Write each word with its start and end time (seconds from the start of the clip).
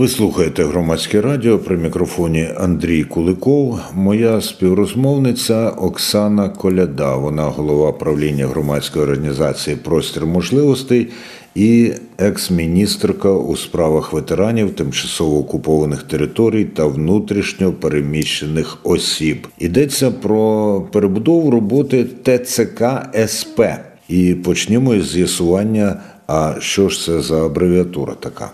Ви 0.00 0.08
слухаєте 0.08 0.64
громадське 0.64 1.20
радіо 1.20 1.58
при 1.58 1.76
мікрофоні 1.76 2.48
Андрій 2.56 3.04
Куликов. 3.04 3.80
Моя 3.94 4.40
співрозмовниця 4.40 5.68
Оксана 5.68 6.48
Коляда. 6.48 7.16
Вона 7.16 7.42
голова 7.42 7.92
правління 7.92 8.46
громадської 8.46 9.04
організації 9.04 9.76
Простір 9.76 10.26
можливостей 10.26 11.08
і 11.54 11.92
екс-міністрка 12.18 13.30
у 13.30 13.56
справах 13.56 14.12
ветеранів 14.12 14.74
тимчасово 14.74 15.38
окупованих 15.38 16.02
територій 16.02 16.64
та 16.64 16.86
внутрішньо 16.86 17.72
переміщених 17.72 18.78
осіб. 18.82 19.46
Йдеться 19.58 20.10
про 20.10 20.80
перебудову 20.92 21.50
роботи 21.50 22.06
ТЦК 22.22 22.84
СП. 23.26 23.60
І 24.08 24.34
почнімо 24.34 24.94
із 24.94 25.10
з'ясування. 25.10 26.00
А 26.26 26.54
що 26.60 26.88
ж 26.88 27.04
це 27.04 27.20
за 27.20 27.46
абревіатура 27.46 28.14
така? 28.20 28.50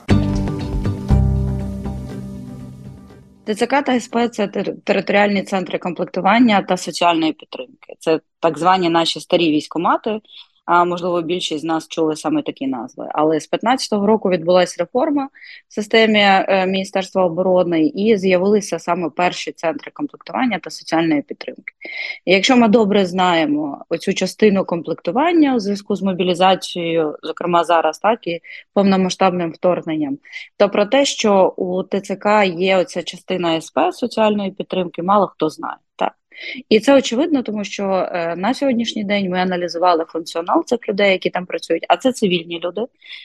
ТЦК 3.47 3.85
та 3.85 4.01
СП 4.01 4.17
це 4.33 4.49
територіальні 4.85 5.43
центри 5.43 5.79
комплектування 5.79 6.63
та 6.63 6.77
соціальної 6.77 7.33
підтримки. 7.33 7.95
Це 7.99 8.21
так 8.41 8.59
звані 8.59 8.89
наші 8.89 9.21
старі 9.21 9.51
військомати, 9.51 10.21
а 10.67 10.85
можливо, 10.85 11.23
більшість 11.23 11.61
з 11.61 11.65
нас 11.65 11.89
чули 11.89 12.17
саме 12.17 12.43
такі 12.43 12.67
назви. 12.67 13.09
Але 13.13 13.41
з 13.41 13.51
15-го 13.51 14.07
року 14.07 14.31
відбулася 14.31 14.77
реформа 14.79 15.29
в 15.69 15.75
системі 15.75 16.21
е, 16.21 16.67
Міністерства 16.67 17.25
оборони 17.25 17.87
і 17.87 18.17
з'явилися 18.17 18.79
саме 18.79 19.11
перші 19.11 19.53
центри 19.53 19.91
комплектування 19.95 20.59
та 20.59 20.71
соціальної 20.71 21.23
підтримки. 21.23 21.75
І 22.25 22.33
Якщо 22.33 22.57
ми 22.57 22.69
добре 22.69 23.07
знаємо 23.07 23.85
оцю 23.89 24.15
частину 24.15 24.65
комплектування 24.65 25.55
у 25.55 25.61
зв'язку 25.61 25.97
з 25.97 26.03
мобілізацією, 26.03 27.17
зокрема 27.23 27.65
зараз, 27.65 27.99
так 27.99 28.27
і 28.27 28.41
повномасштабним 28.75 29.53
вторгненням, 29.53 30.19
то 30.57 30.69
про 30.69 30.87
те, 30.87 31.05
що 31.05 31.55
у 31.57 31.83
ТЦК 31.83 32.27
є 32.57 32.77
оця 32.77 33.03
частина 33.03 33.61
СП 33.61 33.79
соціальної 33.93 34.51
підтримки, 34.51 35.03
мало 35.03 35.27
хто 35.27 35.49
знає. 35.49 35.77
І 36.69 36.81
це 36.81 36.97
очевидно, 36.97 37.43
тому 37.43 37.65
що 37.65 37.85
е, 37.85 38.37
на 38.37 38.55
сьогоднішній 38.55 39.05
день 39.05 39.31
ми 39.31 39.39
аналізували 39.39 40.05
функціонал 40.09 40.65
цих 40.65 40.89
людей, 40.89 41.13
які 41.13 41.31
там 41.31 41.47
працюють. 41.47 41.87
А 41.89 41.97
це 41.97 42.13
цивільні 42.13 42.61
люди, 42.65 42.81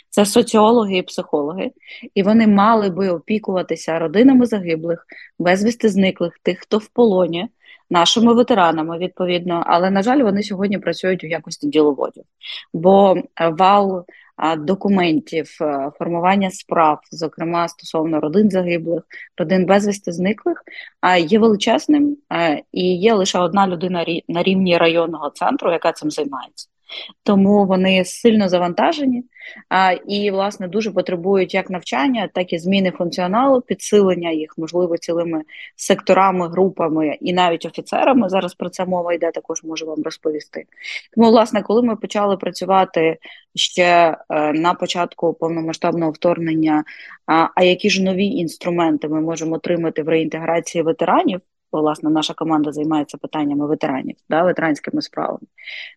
це 0.09 0.26
соціологи 0.26 0.98
і 0.98 1.02
психологи, 1.02 1.72
і 2.16 2.23
вони 2.23 2.48
мали 2.48 2.89
би 2.89 3.09
опікуватися 3.09 4.00
родинами 4.00 4.45
загиблих, 4.45 5.06
безвісти 5.39 5.89
зниклих, 5.89 6.39
тих, 6.44 6.59
хто 6.59 6.78
в 6.78 6.88
полоні, 6.88 7.48
нашими 7.89 8.34
ветеранами 8.34 8.98
відповідно. 8.98 9.64
Але 9.67 9.89
на 9.89 10.04
жаль, 10.04 10.23
вони 10.23 10.44
сьогодні 10.44 10.78
працюють 10.78 11.23
у 11.23 11.28
якості 11.28 11.67
діловодів, 11.67 12.23
бо 12.73 13.16
е, 13.42 13.50
вал 13.50 14.06
документів, 14.58 15.58
е, 15.62 15.92
формування 15.98 16.52
справ, 16.52 17.00
зокрема 17.12 17.68
стосовно 17.68 18.20
родин 18.20 18.50
загиблих, 18.50 19.04
родин 19.38 19.66
безвісти 19.66 20.12
зниклих, 20.12 20.64
є 21.28 21.40
величезним 21.40 22.18
е, 22.34 22.64
і 22.72 22.98
є 22.98 23.14
лише 23.14 23.40
одна 23.40 23.68
людина 23.68 24.06
на 24.28 24.44
рівні 24.44 24.78
районного 24.78 25.30
центру, 25.30 25.72
яка 25.72 25.92
цим 25.92 26.12
займається 26.12 26.70
тому 27.23 27.66
вони 27.66 28.06
сильно 28.06 28.50
завантажені 28.50 29.23
а, 29.70 29.92
і, 29.92 30.31
власне, 30.31 30.67
дуже 30.67 30.92
потребують 30.92 31.53
як 31.53 31.70
навчання, 31.70 32.30
так 32.33 32.53
і 32.53 32.59
зміни 32.59 32.92
функціоналу, 32.92 33.61
підсилення 33.61 34.31
їх, 34.31 34.53
можливо, 34.58 34.98
цілими 34.98 35.42
секторами, 35.75 36.48
групами 36.50 37.17
і 37.22 37.33
навіть 37.33 37.66
офіцерами. 37.66 38.30
Зараз 38.30 38.53
про 38.53 38.70
це 38.70 38.86
мова 38.86 39.14
йде, 39.14 39.31
також 39.31 39.64
можу 39.64 39.86
вам 39.86 40.03
розповісти. 40.03 40.66
Тому, 41.16 41.30
власне, 41.30 41.61
коли 41.61 41.83
ми 41.83 41.95
почали 41.95 42.38
працювати 42.38 43.17
ще 43.55 44.17
е, 44.30 44.53
на 44.53 44.73
початку 44.73 45.33
повномасштабного 45.33 46.11
вторгнення, 46.11 46.83
а, 47.26 47.48
а 47.55 47.64
які 47.64 47.89
ж 47.89 48.03
нові 48.03 48.26
інструменти 48.26 49.08
ми 49.08 49.22
можемо 49.22 49.55
отримати 49.55 50.03
в 50.03 50.09
реінтеграції 50.09 50.83
ветеранів? 50.83 51.42
Власне 51.80 52.09
наша 52.09 52.33
команда 52.33 52.72
займається 52.72 53.17
питаннями 53.17 53.67
ветеранів, 53.67 54.16
да, 54.30 54.44
ветеранськими 54.44 55.02
справами. 55.02 55.47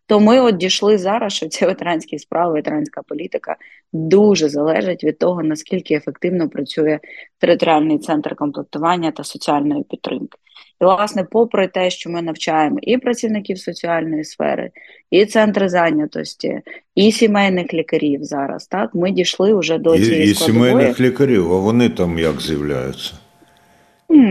То 0.07 0.21
ми 0.21 0.41
от 0.41 0.57
дійшли 0.57 0.99
зараз, 0.99 1.33
що 1.33 1.49
ці 1.49 1.67
ветеранські 1.67 2.19
справи, 2.19 2.53
ветеранська 2.53 3.03
політика 3.03 3.57
дуже 3.93 4.49
залежать 4.49 5.05
від 5.05 5.19
того, 5.19 5.43
наскільки 5.43 5.95
ефективно 5.95 6.49
працює 6.49 6.99
територіальний 7.39 7.99
центр 7.99 8.37
комплектування 8.37 9.11
та 9.11 9.25
соціальної 9.25 9.83
підтримки. 9.83 10.39
І, 10.81 10.85
власне, 10.85 11.27
попри 11.31 11.69
те, 11.69 11.91
що 11.91 12.11
ми 12.11 12.23
навчаємо 12.23 12.79
і 12.83 12.99
працівників 12.99 13.59
соціальної 13.59 14.25
сфери, 14.25 14.71
і 15.11 15.27
центри 15.27 15.69
зайнятості, 15.69 16.61
і 16.95 17.13
сімейних 17.13 17.75
лікарів 17.75 18.25
зараз, 18.25 18.67
так 18.67 18.95
ми 18.95 19.11
дійшли 19.11 19.55
вже 19.55 19.79
до 19.79 19.97
цієї 19.99 20.27
і, 20.27 20.31
і 20.31 20.35
сімейних 20.35 21.01
лікарів, 21.01 21.53
а 21.53 21.59
вони 21.59 21.89
там 21.89 22.19
як 22.19 22.41
з'являються? 22.41 23.13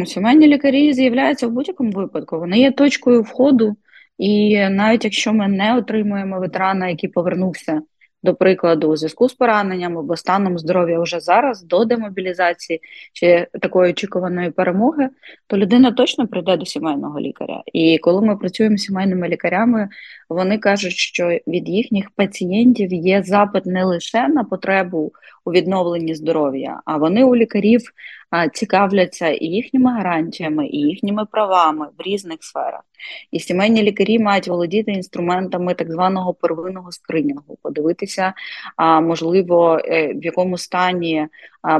Сімейні 0.06 0.48
лікарі 0.48 0.94
з'являються 0.94 1.48
в 1.48 1.52
будь-якому 1.52 1.92
випадку. 1.92 2.40
Вони 2.40 2.60
є 2.60 2.72
точкою 2.72 3.22
входу, 3.22 3.76
і 4.18 4.60
навіть 4.70 5.04
якщо 5.04 5.34
ми 5.34 5.48
не 5.48 5.78
отримуємо 5.78 6.40
ветерана, 6.40 6.88
який 6.88 7.10
повернувся 7.10 7.82
до 8.24 8.36
прикладу, 8.36 8.88
у 8.88 8.96
зв'язку 8.96 9.30
з 9.30 9.34
пораненням 9.34 9.98
або 9.98 10.18
станом 10.18 10.60
здоров'я 10.60 11.00
вже 11.00 11.20
зараз 11.20 11.64
до 11.64 11.86
демобілізації 11.86 12.80
чи 13.14 13.48
такої 13.62 13.92
очікуваної 13.92 14.52
перемоги, 14.52 15.10
то 15.48 15.58
людина 15.58 15.92
точно 15.92 16.28
прийде 16.28 16.58
до 16.58 16.66
сімейного 16.66 17.20
лікаря. 17.20 17.64
І 17.74 17.98
коли 17.98 18.22
ми 18.22 18.38
працюємо 18.38 18.78
з 18.78 18.82
сімейними 18.82 19.30
лікарями, 19.30 19.90
вони 20.30 20.58
кажуть, 20.58 20.94
що 20.94 21.40
від 21.48 21.70
їхніх 21.70 22.10
пацієнтів 22.10 22.94
є 22.94 23.24
запит 23.24 23.66
не 23.66 23.84
лише 23.84 24.28
на 24.28 24.44
потребу 24.44 25.12
у 25.46 25.52
відновленні 25.52 26.16
здоров'я, 26.16 26.82
а 26.86 26.98
вони 26.98 27.24
у 27.24 27.36
лікарів 27.36 27.82
цікавляться 28.54 29.28
і 29.30 29.46
їхніми 29.46 29.92
гарантіями, 29.92 30.68
і 30.68 30.78
їхніми 30.78 31.26
правами 31.26 31.88
в 31.98 32.02
різних 32.02 32.44
сферах. 32.44 32.82
І 33.32 33.40
сімейні 33.40 33.84
лікарі 33.84 34.20
мають 34.20 34.48
володіти 34.48 34.92
інструментами 34.92 35.74
так 35.74 35.92
званого 35.92 36.34
первинного 36.34 36.92
скринінгу, 36.92 37.58
подивитися, 37.62 38.34
можливо, 39.02 39.80
е, 39.86 40.14
в 40.14 40.26
якому 40.26 40.58
стані 40.58 41.28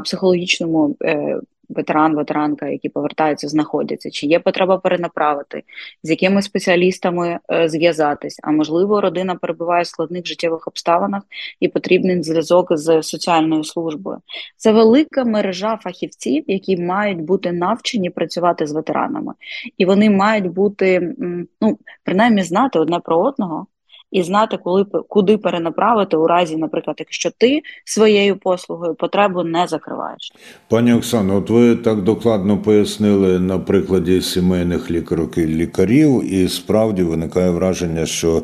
психологічному 0.04 0.96
е, 1.02 1.40
ветеран, 1.76 2.14
ветеранка, 2.14 2.66
які 2.66 2.88
повертаються, 2.88 3.48
знаходяться, 3.48 4.10
чи 4.10 4.26
є 4.26 4.38
потреба 4.38 4.78
перенаправити, 4.78 5.62
з 6.02 6.10
якими 6.10 6.42
спеціалістами 6.42 7.38
е, 7.52 7.68
зв'язатись, 7.68 8.40
а 8.42 8.50
можливо, 8.50 9.00
родина 9.00 9.34
перебуває 9.34 9.82
в 9.82 9.86
складних 9.86 10.26
життєвих 10.26 10.68
обставинах 10.68 11.22
і 11.60 11.68
потрібний 11.68 12.22
зв'язок 12.22 12.68
з 12.70 13.02
соціальною 13.02 13.64
службою. 13.64 14.18
Це 14.56 14.72
велика 14.72 15.24
мережа 15.24 15.78
фахівців, 15.82 16.44
які 16.46 16.76
мають 16.76 17.20
бути 17.20 17.52
навчені 17.52 18.10
працювати 18.10 18.66
з 18.66 18.72
ветеранами, 18.72 19.34
і 19.78 19.84
вони 19.84 20.10
мають 20.10 20.46
бути 20.46 21.14
ну 21.60 21.78
принаймні 22.04 22.42
знати 22.42 22.78
одне 22.78 23.00
про 23.00 23.18
одного 23.18 23.66
і 24.14 24.22
знати, 24.22 24.58
коли 24.64 24.84
куди 25.08 25.38
перенаправити 25.38 26.16
у 26.16 26.26
разі, 26.26 26.56
наприклад, 26.56 26.96
якщо 26.98 27.30
ти 27.38 27.62
своєю 27.84 28.36
послугою 28.36 28.94
потребу 28.94 29.42
не 29.42 29.66
закриваєш. 29.66 30.32
Пані 30.68 30.92
Оксано, 30.92 31.36
от 31.36 31.50
ви 31.50 31.76
так 31.76 32.02
докладно 32.02 32.58
пояснили 32.58 33.38
на 33.40 33.58
прикладі 33.58 34.20
сімейних 34.20 34.90
лікарок 34.90 35.38
і 35.38 35.46
лікарів, 35.46 36.34
і 36.34 36.48
справді 36.48 37.02
виникає 37.02 37.50
враження, 37.50 38.06
що 38.06 38.42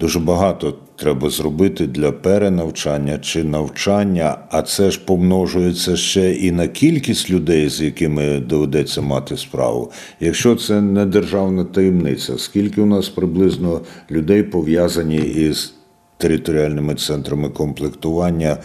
дуже 0.00 0.18
багато 0.18 0.74
треба 1.04 1.30
зробити 1.30 1.86
для 1.86 2.12
перенавчання 2.12 3.18
чи 3.18 3.44
навчання, 3.44 4.38
а 4.50 4.62
це 4.62 4.90
ж 4.90 5.00
помножується 5.04 5.96
ще 5.96 6.32
і 6.32 6.52
на 6.52 6.68
кількість 6.68 7.30
людей, 7.30 7.68
з 7.68 7.80
якими 7.80 8.40
доведеться 8.40 9.00
мати 9.00 9.36
справу. 9.36 9.92
Якщо 10.20 10.56
це 10.56 10.80
не 10.80 11.06
державна 11.06 11.64
таємниця, 11.64 12.38
скільки 12.38 12.80
у 12.80 12.86
нас 12.86 13.08
приблизно 13.08 13.80
людей 14.10 14.42
пов'язані 14.42 15.16
із 15.16 15.74
територіальними 16.16 16.94
центрами 16.94 17.48
комплектування 17.48 18.56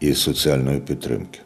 і 0.00 0.14
соціальної 0.14 0.80
підтримки? 0.80 1.40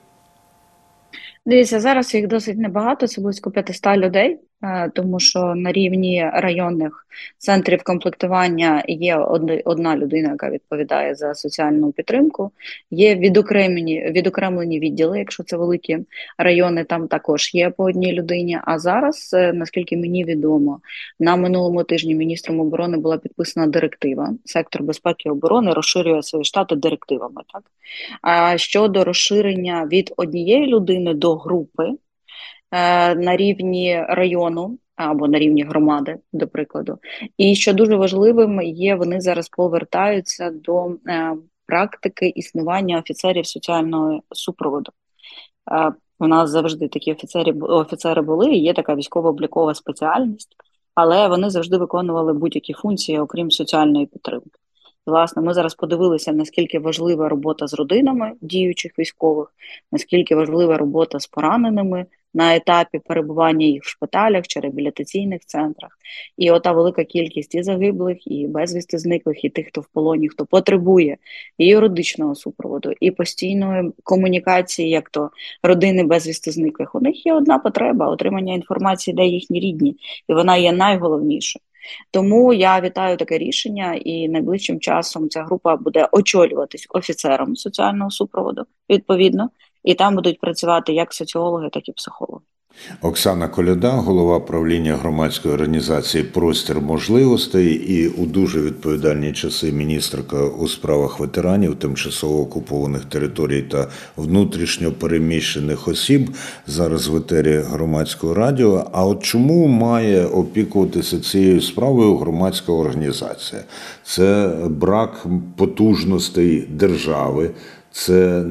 Дивіться, 1.47 1.81
зараз 1.81 2.15
їх 2.15 2.29
досить 2.29 2.59
небагато, 2.59 3.07
це 3.07 3.21
близько 3.21 3.51
500 3.51 3.97
людей. 3.97 4.39
Е, 4.63 4.91
тому 4.95 5.21
що 5.21 5.55
на 5.55 5.73
рівні 5.73 6.31
районних 6.33 7.07
центрів 7.39 7.83
комплектування 7.83 8.85
є 8.89 9.17
одна 9.65 9.97
людина, 9.97 10.31
яка 10.31 10.51
відповідає 10.51 11.15
за 11.15 11.35
соціальну 11.35 11.93
підтримку. 11.93 12.51
Є 12.91 13.15
відокремлені 13.15 14.11
відокремлені 14.11 14.81
відділи, 14.81 15.19
якщо 15.19 15.43
це 15.43 15.57
великі 15.57 15.99
райони, 16.39 16.85
там 16.85 17.09
також 17.09 17.55
є 17.55 17.71
по 17.71 17.85
одній 17.85 18.13
людині. 18.13 18.59
А 18.65 18.79
зараз, 18.79 19.31
е, 19.35 19.53
наскільки 19.53 19.97
мені 19.97 20.25
відомо, 20.25 20.81
на 21.21 21.37
минулому 21.37 21.85
тижні 21.85 22.15
міністром 22.15 22.61
оборони 22.61 22.99
була 22.99 23.19
підписана 23.19 23.67
директива. 23.67 24.35
Сектор 24.45 24.83
безпеки 24.83 25.23
і 25.27 25.31
оборони 25.31 25.73
розширює 25.73 26.23
свої 26.23 26.45
штати 26.45 26.77
директивами. 26.77 27.43
Так 27.53 27.63
а 28.23 28.59
щодо 28.59 29.05
розширення 29.05 29.89
від 29.93 30.13
однієї 30.17 30.67
людини 30.67 31.15
до 31.15 31.37
групи. 31.37 31.91
Е, 32.73 33.15
на 33.15 33.37
рівні 33.37 34.05
району 34.09 34.79
або 34.97 35.29
на 35.29 35.39
рівні 35.39 35.63
громади, 35.63 36.19
до 36.33 36.49
прикладу. 36.49 36.99
І 37.37 37.55
що 37.55 37.73
дуже 37.73 37.97
важливим 37.97 38.63
є, 38.63 38.95
вони 38.95 39.21
зараз 39.21 39.49
повертаються 39.49 40.51
до 40.51 40.87
е, 41.09 41.37
практики 41.67 42.29
існування 42.29 42.99
офіцерів 42.99 43.47
соціального 43.47 44.21
супроводу. 44.31 44.93
Е, 45.73 45.93
У 46.19 46.27
нас 46.27 46.51
завжди 46.51 46.89
такі 46.89 47.13
офіцери 47.13 47.53
офіцери 47.53 48.23
були, 48.23 48.51
і 48.51 48.63
є 48.63 48.75
така 48.75 48.95
військово-облікова 48.95 49.75
спеціальність, 49.75 50.57
але 50.95 51.29
вони 51.29 51.51
завжди 51.51 51.77
виконували 51.77 52.33
будь-які 52.33 52.73
функції, 52.73 53.19
окрім 53.19 53.51
соціальної 53.51 54.07
підтримки. 54.07 54.59
Власне, 55.07 55.43
ми 55.43 55.55
зараз 55.55 55.75
подивилися, 55.75 56.33
наскільки 56.33 56.79
важлива 56.79 57.29
робота 57.29 57.67
з 57.67 57.75
родинами 57.75 58.33
діючих 58.41 58.99
військових, 58.99 59.53
наскільки 59.93 60.35
важлива 60.35 60.77
робота 60.79 61.21
з 61.21 61.27
пораненими 61.27 62.07
на 62.35 62.57
етапі 62.57 62.99
перебування 62.99 63.67
їх 63.67 63.83
в 63.83 63.89
шпиталях 63.89 64.47
чи 64.47 64.61
реабілітаційних 64.61 65.41
центрах. 65.47 65.99
І 66.37 66.51
ота 66.51 66.73
велика 66.73 67.05
кількість 67.05 67.55
і 67.55 67.63
загиблих, 67.63 68.27
і 68.27 68.47
безвісти 68.47 68.99
зниклих, 68.99 69.45
і 69.45 69.49
тих, 69.51 69.67
хто 69.69 69.81
в 69.81 69.87
полоні, 69.87 70.29
хто 70.29 70.47
потребує 70.47 71.17
і 71.59 71.67
юридичного 71.67 72.35
супроводу, 72.35 72.93
і 73.01 73.11
постійної 73.11 73.93
комунікації, 74.03 74.91
як 74.91 75.11
то 75.11 75.31
родини 75.63 76.05
безвісти 76.05 76.51
зниклих. 76.51 76.95
У 76.95 77.01
них 77.01 77.27
є 77.27 77.35
одна 77.35 77.59
потреба 77.59 78.09
отримання 78.09 78.55
інформації, 78.55 79.15
де 79.15 79.27
їхні 79.27 79.61
рідні, 79.61 79.97
і 80.29 80.35
вона 80.35 80.57
є 80.57 80.73
найголовнішою. 80.73 81.63
Тому 82.11 82.53
я 82.53 82.81
вітаю 82.81 83.17
таке 83.17 83.39
рішення, 83.39 83.95
і 83.95 84.29
найближчим 84.29 84.81
часом 84.81 85.29
ця 85.29 85.43
група 85.45 85.77
буде 85.77 86.09
очолюватись 86.13 86.87
офіцером 86.91 87.57
соціального 87.57 88.11
супроводу 88.11 88.65
відповідно, 88.91 89.51
і 89.85 89.95
там 89.95 90.15
будуть 90.15 90.41
працювати 90.41 90.93
як 90.93 91.15
соціологи, 91.15 91.69
так 91.73 91.89
і 91.89 91.93
психологи. 91.93 92.45
Оксана 93.01 93.49
Коляда, 93.49 93.91
голова 93.91 94.41
правління 94.41 94.97
громадської 94.97 95.55
організації 95.55 96.25
Простір 96.25 96.81
можливостей 96.81 97.73
і 97.73 98.09
у 98.09 98.27
дуже 98.27 98.61
відповідальні 98.61 99.33
часи 99.33 99.73
міністерка 99.73 100.45
у 100.45 100.69
справах 100.69 101.21
ветеранів, 101.21 101.75
тимчасово 101.75 102.41
окупованих 102.41 103.05
територій 103.05 103.63
та 103.63 103.89
внутрішньо 104.17 104.93
переміщених 104.93 105.89
осіб. 105.89 106.31
Зараз 106.67 107.09
в 107.09 107.17
етері 107.17 107.57
громадського 107.71 108.35
радіо. 108.35 108.85
А 108.93 109.07
от 109.07 109.23
чому 109.23 109.67
має 109.67 110.27
опікуватися 110.27 111.21
цією 111.21 111.61
справою 111.61 112.17
громадська 112.17 112.73
організація? 112.73 113.63
Це 114.05 114.51
брак 114.69 115.27
потужностей 115.57 116.61
держави 116.61 117.51
це 117.93 118.45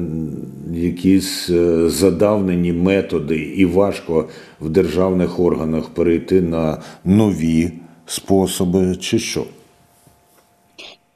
якісь 0.72 1.50
е, 1.50 1.88
задавнені 1.88 2.72
методи, 2.72 3.36
і 3.36 3.66
важко 3.66 4.28
в 4.60 4.68
державних 4.68 5.40
органах 5.40 5.88
перейти 5.88 6.40
на 6.40 6.82
нові 7.04 7.72
способи, 8.06 8.96
чи 8.96 9.18
що? 9.18 9.44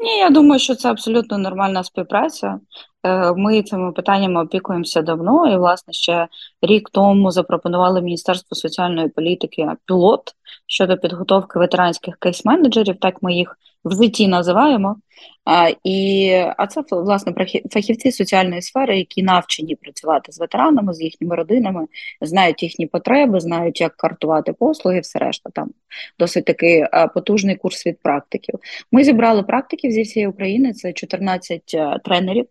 Ні, 0.00 0.18
я 0.18 0.30
думаю, 0.30 0.58
що 0.60 0.74
це 0.74 0.90
абсолютно 0.90 1.38
нормальна 1.38 1.84
співпраця. 1.84 2.60
Е, 3.02 3.32
ми 3.32 3.62
цими 3.62 3.92
питаннями 3.92 4.42
опікуємося 4.42 5.02
давно, 5.02 5.52
і, 5.52 5.56
власне, 5.56 5.92
ще 5.92 6.28
рік 6.62 6.90
тому 6.92 7.30
запропонували 7.30 8.02
Міністерству 8.02 8.54
соціальної 8.56 9.08
політики 9.08 9.68
пілот 9.84 10.22
щодо 10.66 10.96
підготовки 10.96 11.58
ветеранських 11.58 12.18
кейс-менеджерів, 12.18 12.96
так 13.00 13.22
ми 13.22 13.34
їх 13.34 13.58
в 13.86 14.02
житті 14.02 14.28
називаємо. 14.28 14.96
А, 15.44 15.70
і, 15.84 16.30
а 16.56 16.66
це 16.66 16.82
власне 16.90 17.46
фахівці 17.70 18.12
соціальної 18.12 18.62
сфери, 18.62 18.98
які 18.98 19.22
навчені 19.22 19.76
працювати 19.76 20.32
з 20.32 20.38
ветеранами, 20.38 20.94
з 20.94 21.02
їхніми 21.02 21.36
родинами, 21.36 21.86
знають 22.20 22.62
їхні 22.62 22.86
потреби, 22.86 23.40
знають, 23.40 23.80
як 23.80 23.96
картувати 23.96 24.52
послуги, 24.52 25.00
все 25.00 25.18
решта. 25.18 25.50
Там 25.50 25.70
досить 26.18 26.44
такий 26.44 26.84
потужний 27.14 27.56
курс 27.56 27.86
від 27.86 28.02
практиків. 28.02 28.54
Ми 28.92 29.04
зібрали 29.04 29.42
практиків 29.42 29.90
зі 29.90 30.02
всієї 30.02 30.28
України. 30.28 30.72
Це 30.72 30.92
14 30.92 31.62
тренерів 32.04 32.46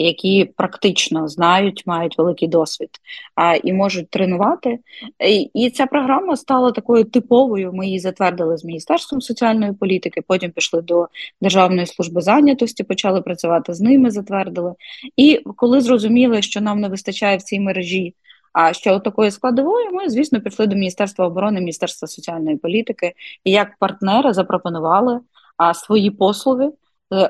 які 0.00 0.44
практично 0.56 1.28
знають, 1.28 1.82
мають 1.86 2.18
великий 2.18 2.48
досвід 2.48 2.90
а, 3.34 3.54
і 3.54 3.72
можуть 3.72 4.10
тренувати. 4.10 4.78
І, 5.26 5.50
і 5.54 5.70
ця 5.70 5.86
програма 5.86 6.36
стала 6.36 6.72
такою 6.72 7.04
типовою. 7.04 7.72
Ми 7.72 7.86
її 7.86 7.98
затвердили 7.98 8.56
з 8.56 8.64
Міністерством 8.64 9.20
соціальної 9.20 9.72
політики, 9.72 10.22
потім 10.26 10.50
пішли 10.50 10.82
до 10.82 11.08
Державної 11.40 11.86
служби 11.86 12.20
зайнятості, 12.20 12.84
почали 12.84 13.20
працювати 13.20 13.74
з 13.74 13.80
ними, 13.80 14.10
затвердили. 14.10 14.74
І 15.16 15.40
коли 15.56 15.80
зрозуміли, 15.80 16.42
що 16.42 16.60
нам 16.60 16.80
не 16.80 16.88
вистачає 16.88 17.36
в 17.36 17.42
цій 17.42 17.60
мережі. 17.60 18.14
А 18.52 18.72
ще 18.72 18.98
такої 18.98 19.30
складової, 19.30 19.90
ми, 19.92 20.08
звісно, 20.08 20.40
пішли 20.40 20.66
до 20.66 20.74
Міністерства 20.76 21.26
оборони, 21.26 21.60
Міністерства 21.60 22.08
соціальної 22.08 22.56
політики 22.56 23.12
і 23.44 23.50
як 23.50 23.76
партнери 23.78 24.32
запропонували 24.32 25.20
а, 25.56 25.74
свої 25.74 26.10
послуги 26.10 26.70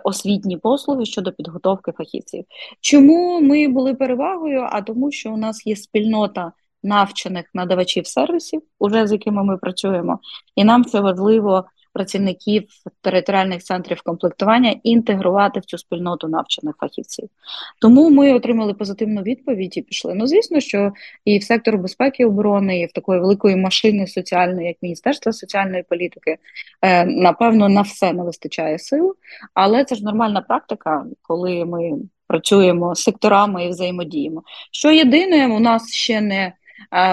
освітні 0.05 0.57
послуги 0.57 1.05
щодо 1.05 1.33
підготовки 1.33 1.93
фахівців. 1.93 2.45
Чому 2.81 3.41
ми 3.41 3.69
були 3.69 3.95
перевагою? 3.95 4.67
А 4.71 4.83
тому, 4.83 5.11
що 5.11 5.33
у 5.33 5.37
нас 5.37 5.67
є 5.67 5.77
спільнота 5.77 6.53
навчених 6.83 7.45
надавачів 7.55 8.07
сервісів, 8.07 8.63
уже 8.79 9.07
з 9.07 9.13
якими 9.13 9.45
ми 9.45 9.57
працюємо, 9.57 10.19
і 10.57 10.65
нам 10.65 10.85
це 10.85 11.01
важливо 11.01 11.65
працівників 11.99 12.65
територіальних 13.03 13.63
центрів 13.63 14.03
комплектування 14.03 14.75
інтегрувати 14.83 15.61
в 15.61 15.65
цю 15.65 15.79
спільноту 15.79 16.29
навчених 16.29 16.77
фахівців. 16.81 17.29
Тому 17.81 18.11
ми 18.11 18.33
отримали 18.33 18.75
позитивну 18.75 19.23
відповідь 19.23 19.77
і 19.77 19.83
пішли. 19.83 20.15
Ну, 20.15 20.27
звісно, 20.27 20.61
що 20.61 20.93
і 21.25 21.39
в 21.39 21.45
сектор 21.45 21.79
безпеки 21.79 22.23
і 22.23 22.27
оборони, 22.27 22.81
і 22.81 22.87
в 22.87 22.93
такої 22.93 23.21
великої 23.21 23.57
машини 23.57 24.07
соціальної, 24.07 24.67
як 24.67 24.77
Міністерство 24.83 25.33
соціальної 25.33 25.83
політики, 25.89 26.37
е, 26.83 27.05
напевно, 27.05 27.69
на 27.69 27.81
все 27.81 28.13
не 28.13 28.23
вистачає 28.23 28.79
сил, 28.79 29.17
але 29.55 29.85
це 29.85 29.95
ж 29.95 30.05
нормальна 30.05 30.41
практика, 30.41 31.07
коли 31.23 31.65
ми 31.65 31.93
працюємо 32.27 32.95
секторами 32.95 33.65
і 33.65 33.69
взаємодіємо. 33.69 34.43
Що 34.73 34.91
єдине, 34.91 35.49
у 35.49 35.61
нас 35.61 35.93
ще 35.93 36.21
не 36.21 36.53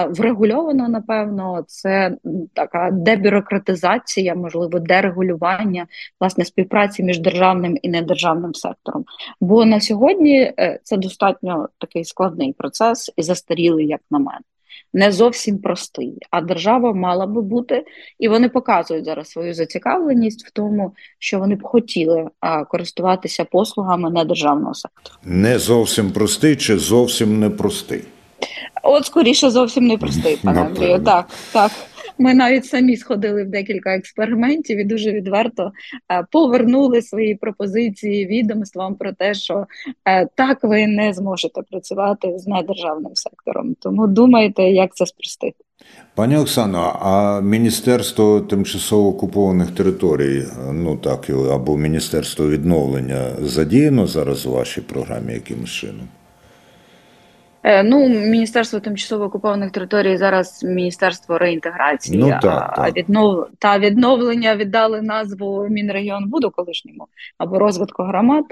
Врегульовано, 0.08 0.88
напевно, 0.88 1.64
це 1.66 2.16
така 2.54 2.90
дебюрократизація, 2.92 4.34
можливо, 4.34 4.78
дерегулювання 4.78 5.86
власне 6.20 6.44
співпраці 6.44 7.02
між 7.02 7.18
державним 7.18 7.78
і 7.82 7.88
недержавним 7.88 8.54
сектором. 8.54 9.04
Бо 9.40 9.64
на 9.64 9.80
сьогодні 9.80 10.52
е, 10.58 10.80
це 10.82 10.96
достатньо 10.96 11.68
такий 11.78 12.04
складний 12.04 12.52
процес 12.52 13.12
і 13.16 13.22
застарілий, 13.22 13.86
як 13.86 14.00
на 14.10 14.18
мене. 14.18 14.40
Не 14.94 15.12
зовсім 15.12 15.58
простий, 15.58 16.18
а 16.30 16.40
держава 16.40 16.92
мала 16.92 17.26
би 17.26 17.42
бути, 17.42 17.84
і 18.18 18.28
вони 18.28 18.48
показують 18.48 19.04
зараз 19.04 19.28
свою 19.28 19.54
зацікавленість 19.54 20.46
в 20.46 20.50
тому, 20.50 20.94
що 21.18 21.38
вони 21.38 21.54
б 21.54 21.62
хотіли 21.62 22.28
користуватися 22.68 23.44
послугами 23.44 24.10
недержавного 24.10 24.74
сектору. 24.74 25.16
Не 25.24 25.58
зовсім 25.58 26.10
простий 26.10 26.56
чи 26.56 26.78
зовсім 26.78 27.40
непростий. 27.40 28.04
От 28.86 29.06
скоріше 29.06 29.50
зовсім 29.50 29.86
не 29.86 29.96
простий, 29.96 30.38
пане 30.44 30.60
Андрію. 30.60 31.02
Так, 31.04 31.28
так. 31.52 31.70
Ми 32.18 32.34
навіть 32.34 32.66
самі 32.66 32.96
сходили 32.96 33.44
в 33.44 33.50
декілька 33.50 33.96
експериментів 33.96 34.78
і 34.78 34.84
дуже 34.84 35.12
відверто 35.12 35.72
е, 36.12 36.26
повернули 36.30 37.02
свої 37.02 37.34
пропозиції 37.34 38.26
відомствам 38.26 38.94
про 38.94 39.12
те, 39.12 39.34
що 39.34 39.66
е, 40.08 40.28
так 40.34 40.58
ви 40.62 40.86
не 40.86 41.12
зможете 41.12 41.62
працювати 41.70 42.38
з 42.38 42.46
недержавним 42.46 43.14
сектором. 43.14 43.74
Тому 43.80 44.06
думайте, 44.06 44.62
як 44.62 44.96
це 44.96 45.06
спростити. 45.06 45.56
Пані 46.14 46.36
Оксано, 46.36 46.98
а 47.00 47.40
Міністерство 47.40 48.40
тимчасово 48.40 49.08
окупованих 49.08 49.70
територій, 49.70 50.44
ну 50.72 50.96
так 50.96 51.30
або 51.30 51.76
Міністерство 51.76 52.48
відновлення 52.48 53.30
задіяно 53.42 54.06
зараз 54.06 54.46
у 54.46 54.52
вашій 54.52 54.80
програмі 54.80 55.32
якимось 55.32 55.70
чином? 55.70 56.08
Е, 57.66 57.82
ну, 57.82 58.08
Міністерство 58.08 58.80
тимчасово 58.80 59.24
окупованих 59.24 59.70
територій 59.70 60.16
зараз 60.16 60.64
Міністерство 60.64 61.38
реінтеграції, 61.38 62.18
ну, 62.18 62.38
так, 62.42 62.74
а 62.76 62.90
віднов 62.90 63.46
та 63.58 63.78
відновлення 63.78 64.56
віддали 64.56 65.02
назву 65.02 65.66
Мінрегіонбуду 65.70 66.50
колишньому 66.50 67.06
або 67.38 67.58
розвитку 67.58 68.02
громад. 68.02 68.44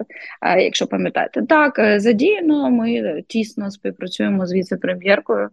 Якщо 0.59 0.87
пам'ятаєте, 0.87 1.43
так 1.43 1.79
е, 1.79 2.01
задіяно. 2.01 2.71
Ми 2.71 3.23
тісно 3.27 3.71
співпрацюємо 3.71 4.47
з 4.47 4.53
віце-прем'єркою. 4.53 5.49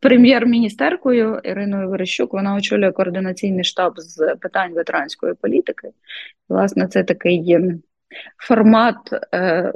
Прем'єр-міністеркою 0.00 1.40
Іриною 1.44 1.88
Верещук 1.88 2.32
вона 2.32 2.54
очолює 2.54 2.92
координаційний 2.92 3.64
штаб 3.64 3.92
з 3.96 4.34
питань 4.40 4.72
ветеранської 4.74 5.34
політики. 5.34 5.88
Власне, 6.48 6.86
це 6.86 7.02
такий 7.02 7.58
формат 8.36 8.96
е, 9.34 9.72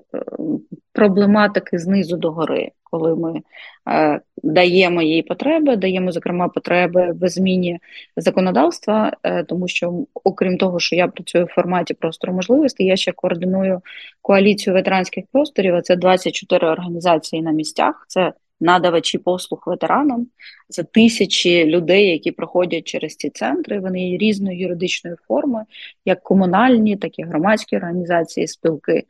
проблематики 0.92 1.78
знизу 1.78 2.16
до 2.16 2.30
гори, 2.30 2.70
коли 2.94 3.16
ми 3.16 3.42
е, 3.88 4.20
даємо 4.42 5.02
їй 5.02 5.22
потреби, 5.22 5.76
даємо, 5.76 6.12
зокрема, 6.12 6.48
потреби 6.48 7.12
в 7.20 7.28
зміні 7.28 7.78
законодавства, 8.16 9.12
е, 9.22 9.44
тому 9.44 9.68
що, 9.68 10.06
окрім 10.24 10.58
того, 10.58 10.80
що 10.80 10.96
я 10.96 11.08
працюю 11.08 11.44
в 11.44 11.48
форматі 11.48 11.94
простору 11.94 12.32
можливостей, 12.32 12.86
я 12.86 12.96
ще 12.96 13.12
координую 13.12 13.80
коаліцію 14.22 14.74
ветеранських 14.74 15.24
просторів. 15.32 15.82
Це 15.82 15.96
24 15.96 16.66
організації 16.66 17.42
на 17.42 17.52
місцях. 17.52 18.04
Це 18.08 18.32
надавачі 18.60 19.18
послуг 19.18 19.62
ветеранам. 19.66 20.26
Це 20.68 20.82
тисячі 20.82 21.64
людей, 21.64 22.06
які 22.06 22.32
проходять 22.32 22.84
через 22.84 23.16
ці 23.16 23.30
центри. 23.30 23.80
Вони 23.80 24.08
є 24.10 24.18
різної 24.18 24.58
юридичної 24.58 25.16
форми, 25.28 25.64
як 26.04 26.22
комунальні, 26.22 26.96
так 26.96 27.18
і 27.18 27.22
громадські 27.22 27.76
організації, 27.76 28.46
спілки. 28.46 29.04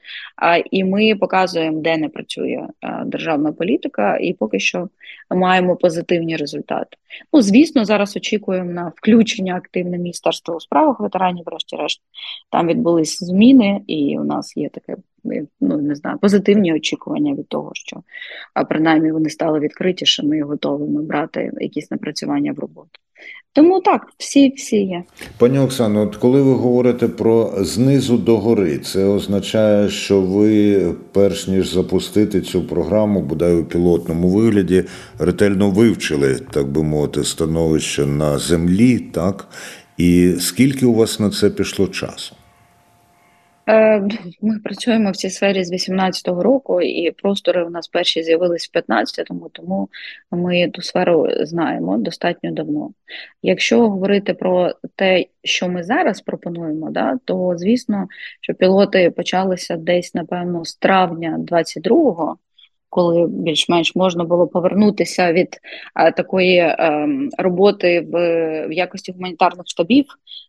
І 0.71 0.85
ми 0.85 1.17
показуємо, 1.17 1.81
де 1.81 1.97
не 1.97 2.09
працює 2.09 2.69
державна 3.07 3.53
політика, 3.53 4.17
і 4.17 4.33
поки 4.33 4.61
що 4.61 4.89
маємо 5.31 5.77
позитивні 5.77 6.37
результати. 6.37 6.97
Ну, 7.33 7.43
звісно, 7.43 7.85
зараз 7.85 8.17
очікуємо 8.17 8.73
на 8.73 8.93
включення 8.97 9.57
активне 9.57 9.99
міністерства 9.99 10.55
у 10.55 10.61
справах 10.61 11.01
ветеранів. 11.01 11.45
Врешті-решт 11.47 12.01
там 12.51 12.67
відбулись 12.67 13.25
зміни, 13.25 13.81
і 13.87 14.19
у 14.19 14.25
нас 14.25 14.57
є 14.57 14.69
таке 14.69 14.97
ну 15.61 15.77
не 15.79 15.95
знаю, 15.95 16.19
позитивні 16.19 16.75
очікування 16.75 17.35
від 17.35 17.49
того, 17.49 17.71
що 17.75 18.03
а 18.55 18.65
принаймні 18.65 19.13
вони 19.13 19.31
стали 19.31 19.61
відкритішими 19.61 20.39
і 20.39 20.43
готовими 20.43 21.03
брати 21.03 21.53
якісь 21.61 21.91
напрацювання 21.91 22.53
в 22.53 22.59
роботу. 22.59 23.01
Тому 23.53 23.81
так, 23.81 24.13
всі 24.19 24.53
всі 24.57 24.85
є. 24.85 25.03
Пані 25.39 25.59
Оксано, 25.59 26.03
от 26.03 26.17
коли 26.17 26.43
ви 26.43 26.53
говорите 26.53 27.09
про 27.09 27.53
знизу 27.57 28.19
до 28.19 28.39
гори, 28.39 28.79
це 28.79 29.05
означає, 29.05 29.89
що 29.89 30.21
ви, 30.21 30.81
перш 31.13 31.49
ніж 31.49 31.73
запустити 31.73 32.41
цю 32.41 32.63
програму, 32.67 33.23
бодай 33.23 33.55
у 33.55 33.65
пілотному 33.65 34.29
вигляді, 34.29 34.85
ретельно 35.19 35.71
вивчили, 35.71 36.41
так 36.51 36.69
би 36.69 36.83
мовити, 36.83 37.25
становище 37.25 38.07
на 38.07 38.39
землі, 38.39 38.99
так? 38.99 39.49
І 39.97 40.35
скільки 40.39 40.87
у 40.87 40.95
вас 40.95 41.21
на 41.21 41.31
це 41.31 41.51
пішло 41.51 41.87
часу? 41.87 42.37
Е, 43.69 44.03
ми 44.41 44.59
працюємо 44.59 45.11
в 45.11 45.17
цій 45.17 45.31
сфері 45.31 45.65
з 45.65 45.73
18-го 45.73 46.43
року, 46.43 46.81
і 46.83 47.11
простори 47.11 47.65
у 47.65 47.71
нас 47.71 47.89
перші 47.89 48.23
з'явились 48.23 48.71
в 48.73 48.79
15-му, 48.79 49.49
тому 49.53 49.89
ми 50.31 50.71
ту 50.71 50.83
сферу 50.83 51.29
знаємо 51.41 51.99
достатньо 51.99 52.53
давно. 52.53 52.91
Якщо 53.43 53.89
говорити 53.91 54.35
про 54.35 54.73
те, 54.97 55.25
що 55.45 55.69
ми 55.69 55.83
зараз 55.83 56.21
пропонуємо, 56.21 56.91
да, 56.91 57.19
то 57.25 57.55
звісно, 57.57 58.07
що 58.41 58.55
пілоти 58.55 59.11
почалися 59.11 59.77
десь, 59.77 60.15
напевно, 60.15 60.65
з 60.65 60.77
травня 60.77 61.39
22-го, 61.41 62.37
коли 62.95 63.27
більш-менш 63.27 63.97
можна 63.97 64.25
було 64.25 64.47
повернутися 64.47 65.33
від 65.33 65.61
а, 65.95 66.11
такої 66.11 66.59
ем, 66.59 67.31
роботи 67.39 68.01
в, 68.01 68.17
в 68.69 68.73
якості 68.73 69.13
гуманітарних 69.13 69.67
штабів 69.67 70.05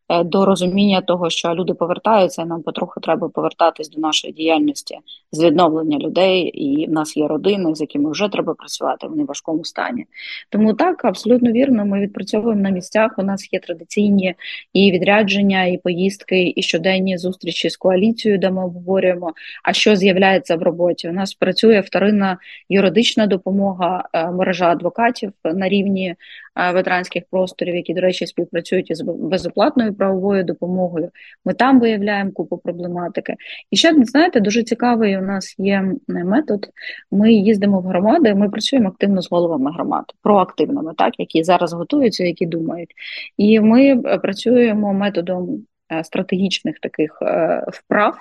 е, 0.09 0.23
до 0.23 0.45
розуміння 0.45 1.01
того, 1.01 1.29
що 1.29 1.55
люди 1.55 1.73
повертаються, 1.73 2.45
нам 2.45 2.63
потроху 2.63 2.99
треба 2.99 3.29
повертатись 3.29 3.89
до 3.89 4.01
нашої 4.01 4.33
діяльності 4.33 4.97
з 5.31 5.43
відновлення 5.43 5.97
людей, 5.97 6.41
і 6.41 6.87
в 6.87 6.91
нас 6.91 7.17
є 7.17 7.27
родини, 7.27 7.75
з 7.75 7.81
якими 7.81 8.11
вже 8.11 8.27
треба 8.27 8.53
працювати. 8.53 9.07
Вони 9.07 9.23
в 9.23 9.27
важкому 9.27 9.65
стані. 9.65 10.05
Тому 10.49 10.73
так 10.73 11.05
абсолютно 11.05 11.51
вірно. 11.51 11.85
Ми 11.85 11.99
відпрацьовуємо 11.99 12.61
на 12.61 12.69
місцях. 12.69 13.15
У 13.17 13.23
нас 13.23 13.53
є 13.53 13.59
традиційні 13.59 14.35
і 14.73 14.91
відрядження, 14.91 15.65
і 15.65 15.77
поїздки, 15.77 16.53
і 16.55 16.61
щоденні 16.61 17.17
зустрічі 17.17 17.69
з 17.69 17.77
коаліцією, 17.77 18.39
де 18.39 18.51
ми 18.51 18.65
обговорюємо. 18.65 19.33
А 19.63 19.73
що 19.73 19.95
з'являється 19.95 20.55
в 20.55 20.61
роботі? 20.61 21.09
У 21.09 21.13
нас 21.13 21.33
працює 21.33 21.79
вторинна 21.79 22.34
юридична 22.69 23.27
допомога, 23.27 24.03
е, 24.13 24.31
мережа 24.31 24.71
адвокатів 24.71 25.31
на 25.43 25.69
рівні 25.69 26.15
е, 26.55 26.71
ветеранських 26.71 27.23
просторів, 27.31 27.75
які, 27.75 27.93
до 27.93 28.01
речі, 28.01 28.27
співпрацюють 28.27 28.91
із 28.91 29.01
безоплатною 29.01 29.93
правовою 29.93 30.43
допомогою. 30.43 31.09
Ми 31.45 31.53
там 31.53 31.79
виявляємо 31.79 32.31
купу 32.31 32.57
проблематики. 32.57 33.35
І 33.71 33.77
ще 33.77 33.93
знаєте, 34.03 34.39
дуже 34.39 34.63
цікавий 34.63 35.17
у 35.17 35.21
нас 35.21 35.55
є 35.57 35.93
метод. 36.07 36.69
Ми 37.11 37.33
їздимо 37.33 37.79
в 37.79 37.83
громади, 37.83 38.35
ми 38.35 38.49
працюємо 38.49 38.89
активно 38.89 39.21
з 39.21 39.31
головами 39.31 39.71
громад, 39.71 40.05
проактивними, 40.21 40.93
так 40.97 41.13
які 41.19 41.43
зараз 41.43 41.73
готуються, 41.73 42.23
які 42.23 42.45
думають. 42.45 42.89
І 43.37 43.59
ми 43.59 44.01
е, 44.05 44.17
працюємо 44.17 44.93
методом 44.93 45.65
стратегічних 46.03 46.79
таких 46.79 47.19
е, 47.21 47.63
вправ, 47.67 48.17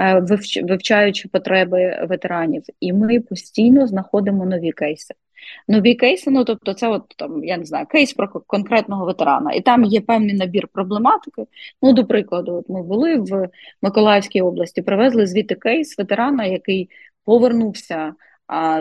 е, 0.00 0.22
вивчаючи 0.62 1.28
потреби 1.28 2.06
ветеранів, 2.08 2.62
і 2.80 2.92
ми 2.92 3.20
постійно 3.20 3.86
знаходимо 3.86 4.46
нові 4.46 4.72
кейси. 4.72 5.14
Нові 5.68 5.94
кейси, 5.94 6.30
ну 6.30 6.44
тобто, 6.44 6.74
це 6.74 6.88
от 6.88 7.14
там 7.16 7.44
я 7.44 7.56
не 7.56 7.64
знаю, 7.64 7.86
кейс 7.86 8.12
про 8.12 8.28
конкретного 8.28 9.06
ветерана, 9.06 9.52
і 9.52 9.60
там 9.60 9.84
є 9.84 10.00
певний 10.00 10.34
набір 10.34 10.68
проблематики. 10.68 11.44
Ну, 11.82 11.92
до 11.92 12.04
прикладу, 12.04 12.54
от 12.54 12.68
ми 12.68 12.82
були 12.82 13.16
в 13.16 13.48
Миколаївській 13.82 14.42
області, 14.42 14.82
привезли 14.82 15.26
звідти 15.26 15.54
кейс 15.54 15.98
ветерана, 15.98 16.44
який 16.44 16.90
повернувся 17.24 18.14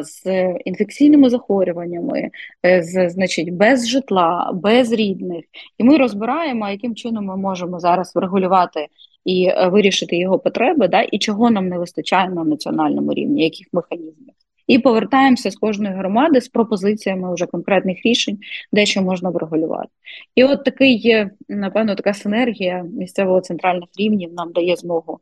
з 0.01 0.23
інфекційними 0.65 1.29
захворюваннями, 1.29 2.29
е, 2.65 2.83
з 2.83 3.09
значить 3.09 3.53
без 3.53 3.89
житла, 3.89 4.51
без 4.53 4.91
рідних, 4.91 5.43
і 5.77 5.83
ми 5.83 5.97
розбираємо, 5.97 6.69
яким 6.69 6.95
чином 6.95 7.25
ми 7.25 7.38
можемо 7.38 7.79
зараз 7.79 8.15
врегулювати 8.15 8.88
і 9.25 9.45
е, 9.45 9.67
вирішити 9.67 10.17
його 10.17 10.39
потреби, 10.39 10.88
да, 10.88 11.01
і 11.01 11.19
чого 11.19 11.51
нам 11.51 11.69
не 11.69 11.77
вистачає 11.77 12.29
на 12.29 12.43
національному 12.43 13.13
рівні, 13.13 13.43
яких 13.43 13.67
механізмів. 13.73 14.33
І 14.67 14.79
повертаємося 14.79 15.51
з 15.51 15.55
кожної 15.55 15.95
громади 15.95 16.41
з 16.41 16.47
пропозиціями 16.47 17.33
вже 17.33 17.45
конкретних 17.45 18.05
рішень, 18.05 18.39
де 18.71 18.85
що 18.85 19.01
можна 19.01 19.29
врегулювати. 19.29 19.89
І 20.35 20.43
от 20.43 20.63
такий, 20.63 20.97
є 20.97 21.29
напевно, 21.49 21.95
така 21.95 22.13
синергія 22.13 22.85
місцевого 22.93 23.41
центральних 23.41 23.89
рівнів 23.99 24.33
нам 24.33 24.51
дає 24.51 24.75
змогу 24.75 25.19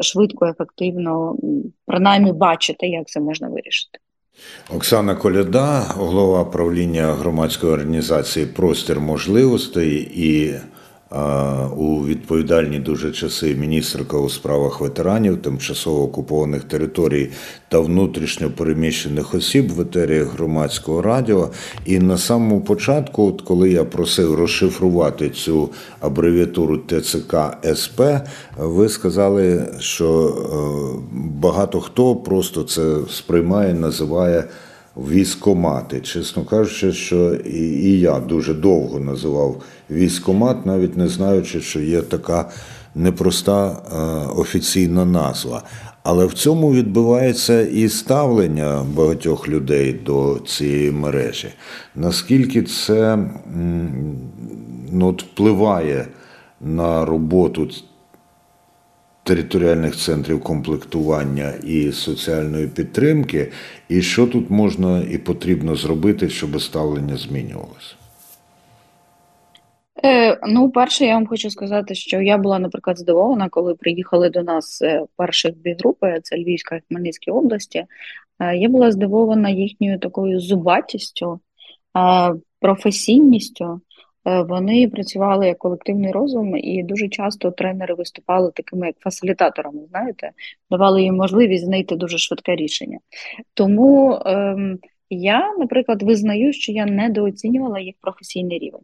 швидко, 0.00 0.46
ефективно, 0.46 1.36
принаймні 1.86 2.32
бачити, 2.32 2.86
як 2.86 3.08
це 3.08 3.20
можна 3.20 3.48
вирішити. 3.48 3.98
Оксана 4.76 5.14
Коляда, 5.14 5.80
голова 5.80 6.44
правління 6.44 7.06
громадської 7.06 7.72
організації 7.72 8.46
Простір 8.46 9.00
можливостей 9.00 10.10
і 10.14 10.54
у 11.76 12.04
відповідальні 12.06 12.78
дуже 12.78 13.12
часи 13.12 13.54
міністерка 13.54 14.18
у 14.18 14.28
справах 14.28 14.80
ветеранів, 14.80 15.42
тимчасово 15.42 16.02
окупованих 16.02 16.64
територій 16.64 17.30
та 17.68 17.80
внутрішньо 17.80 18.50
переміщених 18.50 19.34
осіб 19.34 19.72
в 19.72 19.80
етері 19.80 20.18
громадського 20.18 21.02
радіо. 21.02 21.50
І 21.84 21.98
на 21.98 22.18
самому 22.18 22.60
початку, 22.60 23.26
от 23.26 23.42
коли 23.42 23.70
я 23.70 23.84
просив 23.84 24.34
розшифрувати 24.34 25.30
цю 25.30 25.68
абревіатуру 26.00 26.78
ТЦК 26.78 27.36
СП, 27.74 28.00
ви 28.56 28.88
сказали, 28.88 29.66
що 29.78 30.28
е, 30.28 31.16
багато 31.40 31.80
хто 31.80 32.16
просто 32.16 32.62
це 32.62 32.96
сприймає, 33.10 33.74
називає 33.74 34.44
військомати. 34.96 36.00
Чесно 36.00 36.44
кажучи, 36.44 36.92
що 36.92 37.34
і, 37.34 37.60
і 37.60 38.00
я 38.00 38.20
дуже 38.20 38.54
довго 38.54 39.00
називав 39.00 39.62
військомат, 39.90 40.66
навіть 40.66 40.96
не 40.96 41.08
знаючи, 41.08 41.60
що 41.60 41.80
є 41.80 42.02
така 42.02 42.50
непроста 42.94 43.68
е, 43.70 43.96
офіційна 44.40 45.04
назва. 45.04 45.62
Але 46.02 46.26
в 46.26 46.32
цьому 46.32 46.72
відбувається 46.72 47.60
і 47.60 47.88
ставлення 47.88 48.86
багатьох 48.94 49.48
людей 49.48 49.92
до 49.92 50.38
цієї 50.46 50.90
мережі. 50.90 51.48
Наскільки 51.94 52.62
це 52.62 53.18
ну, 54.92 55.10
впливає 55.10 56.06
на 56.60 57.04
роботу 57.04 57.68
територіальних 59.26 59.96
центрів 59.96 60.42
комплектування 60.42 61.52
і 61.64 61.92
соціальної 61.92 62.68
підтримки, 62.68 63.52
і 63.88 64.02
що 64.02 64.26
тут 64.26 64.50
можна 64.50 65.02
і 65.10 65.18
потрібно 65.18 65.76
зробити, 65.76 66.28
щоб 66.28 66.60
ставлення 66.62 67.16
змінювалося? 67.16 67.94
Е, 70.04 70.38
ну, 70.48 70.70
перше, 70.70 71.04
я 71.04 71.14
вам 71.14 71.26
хочу 71.26 71.50
сказати, 71.50 71.94
що 71.94 72.20
я 72.20 72.38
була, 72.38 72.58
наприклад, 72.58 72.98
здивована, 72.98 73.48
коли 73.48 73.74
приїхали 73.74 74.30
до 74.30 74.42
нас 74.42 74.82
е, 74.82 75.02
перших 75.16 75.56
дві 75.56 75.76
групи, 75.78 76.20
це 76.22 76.36
Львівська 76.36 76.76
і 76.76 76.80
Хмельницька 76.88 77.32
області. 77.32 77.84
Е, 78.38 78.56
я 78.56 78.68
була 78.68 78.92
здивована 78.92 79.50
їхньою 79.50 79.98
такою 79.98 80.40
зубатістю, 80.40 81.40
професійністю. 82.60 83.80
Е, 84.26 84.42
вони 84.42 84.88
працювали 84.88 85.46
як 85.46 85.58
колективний 85.58 86.12
розум, 86.12 86.56
і 86.56 86.82
дуже 86.82 87.08
часто 87.08 87.50
тренери 87.50 87.94
виступали 87.94 88.52
такими 88.54 88.86
як 88.86 88.96
фасилітаторами. 88.98 89.80
Знаєте, 89.90 90.30
давали 90.70 91.02
їм 91.02 91.16
можливість 91.16 91.64
знайти 91.64 91.96
дуже 91.96 92.18
швидке 92.18 92.56
рішення. 92.56 92.98
Тому 93.54 94.22
ем, 94.26 94.78
я, 95.10 95.54
наприклад, 95.58 96.02
визнаю, 96.02 96.52
що 96.52 96.72
я 96.72 96.86
недооцінювала 96.86 97.80
їх 97.80 97.94
професійний 98.00 98.58
рівень. 98.58 98.82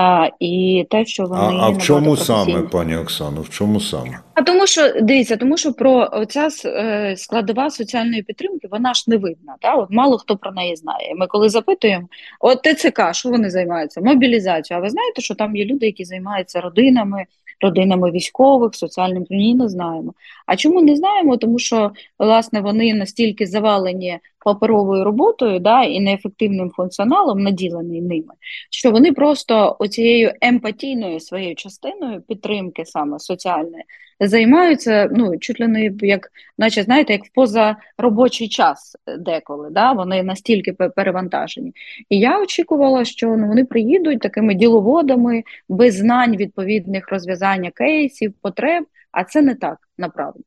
А, 0.00 0.28
І 0.40 0.86
те, 0.90 1.04
що 1.04 1.24
вони 1.24 1.40
а, 1.42 1.66
а 1.66 1.68
в 1.68 1.78
чому 1.78 2.16
саме, 2.16 2.62
пані 2.62 2.96
Оксано? 2.96 3.40
В 3.42 3.48
чому 3.48 3.80
саме? 3.80 4.18
А 4.34 4.42
тому, 4.42 4.66
що 4.66 5.00
дивіться, 5.02 5.36
тому 5.36 5.56
що 5.56 5.72
про 5.72 6.24
ця 6.28 6.48
е, 6.64 7.14
складова 7.16 7.70
соціальної 7.70 8.22
підтримки, 8.22 8.68
вона 8.70 8.94
ж 8.94 9.04
не 9.06 9.16
видна. 9.16 9.56
Та? 9.60 9.74
От 9.74 9.90
мало 9.90 10.18
хто 10.18 10.36
про 10.36 10.52
неї 10.52 10.76
знає. 10.76 11.14
Ми 11.16 11.26
коли 11.26 11.48
запитуємо, 11.48 12.08
от 12.40 12.62
ТЦК, 12.62 13.02
що 13.12 13.28
вони 13.28 13.50
займаються? 13.50 14.00
Мобілізацією. 14.00 14.82
А 14.82 14.84
ви 14.84 14.90
знаєте, 14.90 15.22
що 15.22 15.34
там 15.34 15.56
є 15.56 15.64
люди, 15.64 15.86
які 15.86 16.04
займаються 16.04 16.60
родинами, 16.60 17.24
родинами 17.60 18.10
військових, 18.10 18.74
соціальним 18.74 19.26
ні, 19.30 19.54
не 19.54 19.68
знаємо. 19.68 20.14
А 20.46 20.56
чому 20.56 20.82
не 20.82 20.96
знаємо? 20.96 21.36
Тому 21.36 21.58
що 21.58 21.90
власне 22.18 22.60
вони 22.60 22.94
настільки 22.94 23.46
завалені 23.46 24.18
паперовою 24.44 25.04
роботою 25.04 25.58
да, 25.58 25.84
і 25.84 26.00
неефективним 26.00 26.70
функціоналом, 26.70 27.42
наділений 27.42 28.00
ними, 28.00 28.34
що 28.70 28.90
вони 28.90 29.12
просто 29.12 29.76
оцією 29.78 30.32
емпатійною 30.40 31.20
своєю 31.20 31.54
частиною 31.54 32.20
підтримки 32.20 32.84
саме 32.84 33.18
соціальної 33.18 33.84
займаються 34.20 35.08
ну 35.12 35.38
чуть 35.38 35.60
ли 35.60 35.68
не 35.68 35.90
як, 36.00 36.32
наче 36.58 36.82
знаєте, 36.82 37.12
як 37.12 37.24
в 37.24 37.32
позаробочий 37.34 38.48
час 38.48 38.96
деколи. 39.18 39.68
Да, 39.70 39.92
Вони 39.92 40.22
настільки 40.22 40.72
перевантажені. 40.72 41.72
І 42.08 42.18
я 42.18 42.42
очікувала, 42.42 43.04
що 43.04 43.26
ну, 43.36 43.46
вони 43.46 43.64
приїдуть 43.64 44.20
такими 44.20 44.54
діловодами 44.54 45.42
без 45.68 45.94
знань 45.94 46.36
відповідних 46.36 47.08
розв'язання 47.08 47.70
кейсів, 47.70 48.34
потреб. 48.42 48.84
А 49.12 49.24
це 49.24 49.42
не 49.42 49.54
так 49.54 49.87
направду. 49.98 50.44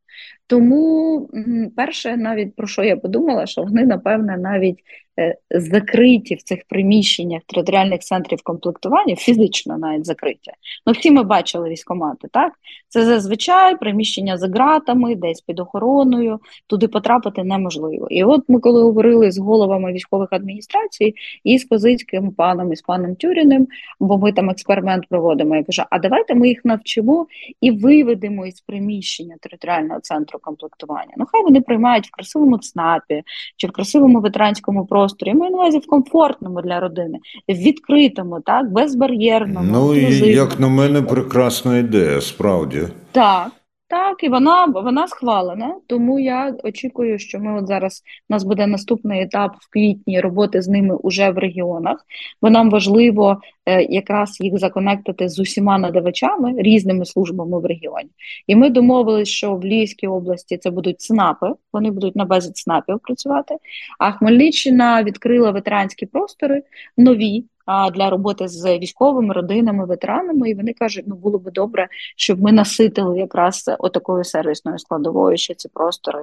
Тому 0.52 1.30
перше, 1.76 2.18
навіть 2.18 2.56
про 2.56 2.68
що 2.68 2.84
я 2.84 2.98
подумала, 2.98 3.46
що 3.46 3.64
вони, 3.64 3.86
напевне, 3.86 4.38
навіть 4.38 4.80
е, 5.20 5.36
закриті 5.52 6.36
в 6.36 6.44
цих 6.44 6.64
приміщеннях 6.68 7.42
територіальних 7.46 8.00
центрів 8.00 8.40
комплектування, 8.44 9.16
фізично 9.16 9.78
навіть 9.78 10.06
закриті. 10.06 10.52
Ну, 10.86 10.94
всі 10.94 11.12
ми 11.12 11.24
бачили 11.24 11.70
військомати, 11.70 12.28
так? 12.32 12.54
Це 12.90 13.06
зазвичай 13.06 13.78
приміщення 13.78 14.38
за 14.38 14.48
ґратами, 14.48 15.16
десь 15.16 15.42
під 15.42 15.60
охороною, 15.60 16.40
туди 16.68 16.88
потрапити 16.88 17.44
неможливо. 17.44 18.08
І 18.10 18.24
от 18.24 18.44
ми, 18.48 18.60
коли 18.60 18.84
говорили 18.84 19.32
з 19.32 19.38
головами 19.38 19.94
військових 19.94 20.30
адміністрацій 20.32 21.14
і 21.44 21.58
з 21.58 21.66
Козицьким 21.66 22.32
паном 22.32 22.74
і 22.74 22.76
з 22.76 22.82
паном 22.82 23.16
Тюріним, 23.16 23.68
бо 24.00 24.18
ми 24.18 24.32
там 24.32 24.50
експеримент 24.50 25.08
проводимо, 25.10 25.56
я 25.56 25.64
кажу, 25.64 25.84
а 25.90 26.00
давайте 26.00 26.36
ми 26.36 26.48
їх 26.48 26.66
навчимо 26.66 27.28
і 27.62 27.72
виведемо 27.72 28.46
із 28.46 28.62
приміщення 28.62 29.36
територіального 29.42 30.00
центру 30.00 30.40
комплектування. 30.42 31.14
Ну, 31.18 31.26
хай 31.32 31.44
вони 31.44 31.62
приймають 31.62 32.08
в 32.08 32.12
красивому 32.12 32.58
ЦНАПі 32.58 33.24
чи 33.58 33.68
в 33.68 33.72
красивому 33.72 34.22
ветеранському 34.22 34.86
просторі. 34.86 35.34
Маю 35.34 35.52
на 35.52 35.58
увазі 35.58 35.78
в 35.78 35.88
комфортному 35.88 36.62
для 36.62 36.80
родини, 36.80 37.20
в 37.48 37.54
відкритому, 37.54 38.42
так, 38.42 38.72
безбар'єрному. 38.72 39.72
Ну, 39.72 39.94
як 39.94 40.60
на 40.60 40.68
мене, 40.68 41.02
прекрасна 41.02 41.78
ідея, 41.78 42.22
справді. 42.22 42.88
Так. 43.12 43.52
Так, 43.92 44.24
і 44.24 44.30
вона 44.30 44.66
вона 44.66 45.08
схвалена, 45.08 45.76
тому 45.88 46.20
я 46.20 46.56
очікую, 46.64 47.20
що 47.20 47.40
ми 47.40 47.60
от 47.60 47.68
зараз 47.68 48.04
у 48.30 48.34
нас 48.34 48.44
буде 48.44 48.68
наступний 48.68 49.22
етап 49.22 49.52
в 49.60 49.70
квітні 49.70 50.20
роботи 50.22 50.62
з 50.62 50.68
ними 50.68 50.96
уже 50.96 51.30
в 51.30 51.38
регіонах, 51.38 52.06
бо 52.42 52.50
нам 52.50 52.70
важливо 52.70 53.42
е, 53.66 53.84
якраз 53.84 54.38
їх 54.42 54.60
законектити 54.60 55.30
з 55.30 55.40
усіма 55.40 55.78
надавачами 55.78 56.54
різними 56.58 57.06
службами 57.06 57.60
в 57.60 57.66
регіоні. 57.66 58.10
І 58.48 58.56
ми 58.56 58.70
домовились, 58.70 59.30
що 59.30 59.56
в 59.56 59.66
Львівській 59.66 60.08
області 60.08 60.58
це 60.58 60.72
будуть 60.72 61.02
ЦНАПи, 61.02 61.48
вони 61.74 61.92
будуть 61.92 62.16
на 62.16 62.26
базі 62.26 62.52
ЦНАПів 62.52 63.00
працювати. 63.00 63.56
А 64.00 64.12
Хмельниччина 64.12 65.04
відкрила 65.04 65.52
ветеранські 65.52 66.06
простори 66.06 66.64
нові 66.98 67.46
для 67.94 68.10
роботи 68.10 68.48
з 68.48 68.78
військовими 68.78 69.34
родинами, 69.34 69.86
ветеранами, 69.86 70.50
і 70.50 70.56
вони 70.56 70.74
кажуть, 70.74 71.04
ну 71.08 71.16
було 71.16 71.40
би 71.40 71.52
добре, 71.52 71.88
щоб 72.16 72.42
ми 72.42 72.52
наситили 72.52 73.20
якраз 73.20 73.72
отакою 73.80 74.24
сервісною 74.24 74.80
складовою, 74.80 75.38
що 75.38 75.54
ці 75.54 75.70
простори 75.70 76.20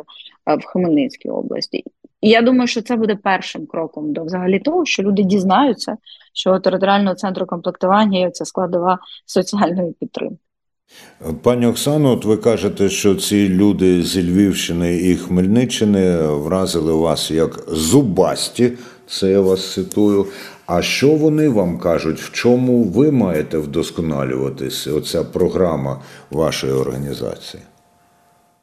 е, 0.47 0.57
в 0.57 0.65
Хмельницькій 0.65 1.29
області. 1.29 1.85
І 2.21 2.29
я 2.29 2.43
думаю, 2.43 2.67
що 2.67 2.83
це 2.83 2.97
буде 2.97 3.17
першим 3.23 3.67
кроком 3.67 4.13
до 4.13 4.25
взагалі 4.25 4.59
того, 4.59 4.85
що 4.85 5.03
люди 5.03 5.23
дізнаються, 5.23 5.97
що 6.33 6.59
територіального 6.59 7.15
центру 7.15 7.47
комплектування 7.47 8.19
є 8.19 8.31
ця 8.31 8.45
складова 8.45 8.99
соціальної 9.27 9.95
підтримки. 10.01 10.39
Пані 11.43 11.67
Оксано, 11.67 12.13
от 12.13 12.25
ви 12.25 12.37
кажете, 12.37 12.89
що 12.89 13.15
ці 13.15 13.49
люди 13.49 14.03
зі 14.03 14.23
Львівщини 14.23 14.97
і 14.97 15.17
Хмельниччини 15.17 16.17
вразили 16.17 16.93
вас 16.93 17.31
як 17.31 17.61
зубасті, 17.69 18.73
це 19.07 19.31
я 19.31 19.41
вас 19.41 19.73
цитую. 19.73 20.27
А 20.69 20.83
що 20.83 21.15
вони 21.15 21.49
вам 21.49 21.79
кажуть, 21.79 22.19
в 22.19 22.33
чому 22.33 22.83
ви 22.83 23.11
маєте 23.11 23.59
вдосконалюватися? 23.59 24.93
Оця 24.93 25.25
програма 25.25 26.03
вашої 26.31 26.73
організації? 26.73 27.63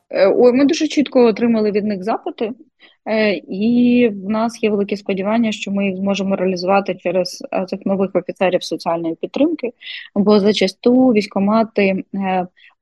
Е, 0.09 0.33
ой, 0.37 0.53
ми 0.53 0.65
дуже 0.65 0.87
чітко 0.87 1.25
отримали 1.25 1.71
від 1.71 1.85
них 1.85 2.03
запити, 2.03 2.51
е, 3.05 3.33
і 3.33 4.07
в 4.25 4.29
нас 4.29 4.63
є 4.63 4.69
великі 4.69 4.97
сподівання, 4.97 5.51
що 5.51 5.71
ми 5.71 5.85
їх 5.85 5.97
зможемо 5.97 6.35
реалізувати 6.35 6.95
через 6.95 7.43
е, 7.53 7.65
цих 7.65 7.79
нових 7.85 8.09
офіцерів 8.13 8.63
соціальної 8.63 9.15
підтримки, 9.15 9.71
бо 10.15 10.39
зачасту 10.39 11.07
військомати 11.07 12.03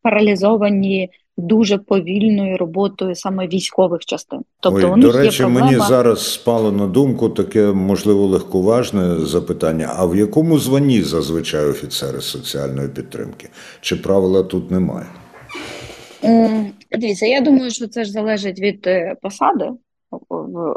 паралізовані 0.02 1.10
дуже 1.38 1.78
повільною 1.78 2.58
роботою 2.58 3.16
саме 3.16 3.48
військових 3.48 4.00
частин. 4.00 4.40
Тобто, 4.60 4.88
Ой, 4.88 4.94
у 4.94 4.96
них 4.96 5.12
до 5.12 5.18
речі, 5.18 5.44
є 5.44 5.44
проблема... 5.44 5.66
мені 5.66 5.80
зараз 5.80 6.34
спало 6.34 6.72
на 6.72 6.88
думку 6.88 7.30
таке 7.30 7.72
можливо 7.72 8.26
легковажне 8.26 9.20
запитання: 9.20 9.94
а 9.98 10.06
в 10.06 10.16
якому 10.16 10.60
званні 10.60 11.02
зазвичай 11.02 11.66
офіцери 11.66 12.22
соціальної 12.22 12.88
підтримки? 12.88 13.50
Чи 13.82 13.96
правила 13.96 14.44
тут 14.44 14.72
немає? 14.72 15.06
Дивіться, 16.92 17.26
я 17.26 17.42
думаю, 17.42 17.72
що 17.72 17.88
це 17.88 18.04
ж 18.04 18.12
залежить 18.12 18.60
від 18.60 18.88
е, 18.88 19.16
посади. 19.22 19.70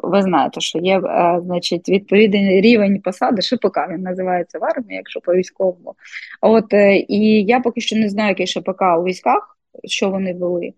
Ви 0.02 0.22
знаєте, 0.22 0.60
що 0.60 0.78
є 0.78 0.98
е, 0.98 1.40
значить, 1.44 1.88
відповідний 1.88 2.60
рівень 2.60 3.00
посади, 3.00 3.42
ШПК 3.42 3.78
він 3.90 4.02
називається 4.02 4.58
в 4.58 4.64
армії, 4.64 4.96
якщо 4.96 5.20
по 5.20 5.34
військовому. 5.34 5.94
От 6.40 6.74
е, 6.74 6.96
і 6.96 7.44
я 7.44 7.60
поки 7.60 7.80
що 7.80 7.96
не 7.96 8.08
знаю, 8.08 8.28
який 8.28 8.46
ШПК 8.46 8.82
у 8.98 9.04
військах 9.04 9.55
що 9.84 10.10
вони 10.10 10.34
вели. 10.34 10.66
Е, 10.66 10.72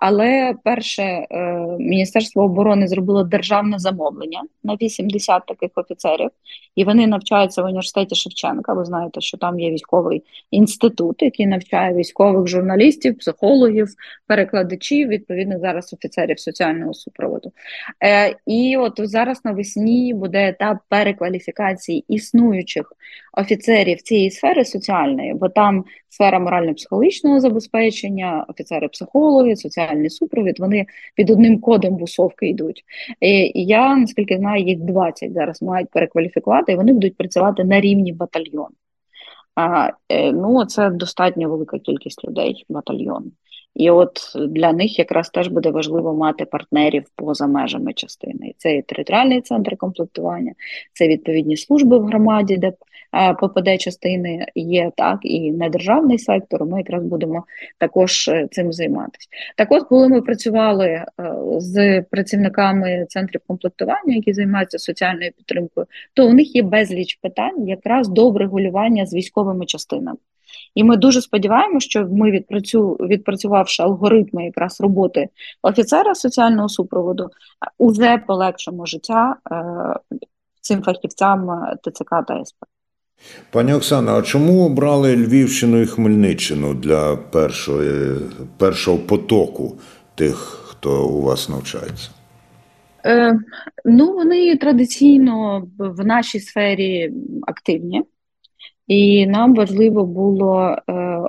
але 0.00 0.54
перше 0.64 1.02
е, 1.02 1.26
Міністерство 1.78 2.42
оборони 2.42 2.88
зробило 2.88 3.24
державне 3.24 3.78
замовлення 3.78 4.42
на 4.64 4.74
80 4.74 5.46
таких 5.46 5.70
офіцерів, 5.74 6.30
і 6.76 6.84
вони 6.84 7.06
навчаються 7.06 7.62
в 7.62 7.64
університеті 7.64 8.14
Шевченка. 8.14 8.74
Ви 8.74 8.84
знаєте, 8.84 9.20
що 9.20 9.38
там 9.38 9.60
є 9.60 9.70
військовий 9.70 10.22
інститут, 10.50 11.22
який 11.22 11.46
навчає 11.46 11.94
військових 11.94 12.46
журналістів, 12.46 13.18
психологів, 13.18 13.88
перекладачів, 14.26 15.08
відповідно 15.08 15.58
зараз 15.58 15.92
офіцерів 15.92 16.40
соціального 16.40 16.94
супроводу. 16.94 17.52
Е, 18.04 18.36
і 18.46 18.76
от 18.76 18.92
зараз 18.96 19.44
навесні 19.44 20.14
буде 20.14 20.48
етап 20.48 20.78
перекваліфікації 20.88 22.04
існуючих 22.08 22.92
офіцерів 23.32 24.02
цієї 24.02 24.30
сфери 24.30 24.64
соціальної, 24.64 25.34
бо 25.34 25.48
там 25.48 25.84
сфера 26.08 26.38
морально-психологічного 26.38 27.40
забезпечення, 27.40 28.11
офіцери-психологи, 28.48 29.56
соціальний 29.56 30.10
супровід. 30.10 30.60
Вони 30.60 30.86
під 31.14 31.30
одним 31.30 31.60
кодом 31.60 31.96
бусовки 31.96 32.48
йдуть. 32.48 32.84
І 33.20 33.52
Я 33.54 33.96
наскільки 33.96 34.36
знаю, 34.36 34.64
їх 34.64 34.78
20 34.78 35.32
зараз 35.32 35.62
мають 35.62 35.90
перекваліфікувати, 35.90 36.72
і 36.72 36.76
вони 36.76 36.92
будуть 36.92 37.16
працювати 37.16 37.64
на 37.64 37.80
рівні 37.80 38.12
батальйон. 38.12 38.68
А, 39.54 39.90
е, 40.08 40.32
Ну, 40.32 40.64
це 40.64 40.90
достатньо 40.90 41.48
велика 41.48 41.78
кількість 41.78 42.24
людей 42.24 42.64
батальйону. 42.68 43.32
І 43.74 43.90
от 43.90 44.18
для 44.48 44.72
них 44.72 44.98
якраз 44.98 45.30
теж 45.30 45.48
буде 45.48 45.70
важливо 45.70 46.14
мати 46.14 46.44
партнерів 46.44 47.04
поза 47.16 47.46
межами 47.46 47.92
частини. 47.92 48.54
Це 48.58 48.76
і 48.76 48.82
територіальний 48.82 49.40
центр 49.40 49.76
комплектування, 49.76 50.52
це 50.92 51.08
відповідні 51.08 51.56
служби 51.56 51.98
в 51.98 52.04
громаді, 52.04 52.56
де 52.56 52.72
е, 53.12 53.34
ППД 53.34 53.80
частини 53.80 54.46
є, 54.54 54.92
так 54.96 55.18
і 55.22 55.52
недержавний 55.52 56.18
сектор. 56.18 56.64
Ми 56.64 56.78
якраз 56.78 57.04
будемо 57.04 57.44
також 57.78 58.28
е, 58.28 58.48
цим 58.50 58.72
займатися. 58.72 59.28
Так, 59.56 59.72
от, 59.72 59.82
коли 59.82 60.08
ми 60.08 60.22
працювали 60.22 60.86
е, 60.86 61.06
з 61.58 62.02
працівниками 62.02 63.06
центрів 63.08 63.40
комплектування, 63.46 64.14
які 64.14 64.32
займаються 64.32 64.78
соціальною 64.78 65.32
підтримкою, 65.36 65.86
то 66.14 66.26
у 66.26 66.32
них 66.32 66.56
є 66.56 66.62
безліч 66.62 67.14
питань 67.14 67.68
якраз 67.68 68.08
до 68.08 68.30
врегулювання 68.30 69.06
з 69.06 69.14
військовими 69.14 69.66
частинами. 69.66 70.18
І 70.74 70.84
ми 70.84 70.96
дуже 70.96 71.20
сподіваємося, 71.20 71.84
що 71.84 72.08
ми 72.12 72.30
відпрацю, 72.30 72.96
відпрацювавши 73.00 73.82
алгоритми 73.82 74.44
якраз 74.44 74.80
роботи 74.80 75.28
офіцера 75.62 76.14
соціального 76.14 76.68
супроводу, 76.68 77.30
уже 77.78 78.22
полегшимо 78.26 78.86
життя 78.86 79.36
е, 79.52 79.56
цим 80.60 80.82
фахівцям 80.82 81.66
ТЦК 81.82 82.10
та 82.28 82.44
СП. 82.44 82.64
Пані 83.50 83.74
Оксана, 83.74 84.14
а 84.14 84.22
чому 84.22 84.66
обрали 84.66 85.16
Львівщину 85.16 85.80
і 85.80 85.86
Хмельниччину 85.86 86.74
для 86.74 87.16
першої, 87.16 88.16
першого 88.58 88.98
потоку 88.98 89.78
тих, 90.14 90.36
хто 90.64 91.06
у 91.06 91.22
вас 91.22 91.48
навчається? 91.48 92.10
Е, 93.06 93.38
Ну, 93.84 94.12
вони 94.12 94.56
традиційно 94.56 95.66
в 95.78 96.04
нашій 96.04 96.40
сфері 96.40 97.12
активні. 97.46 98.02
І 98.86 99.26
нам 99.26 99.54
важливо 99.54 100.06
було 100.06 100.76
е, 100.90 101.20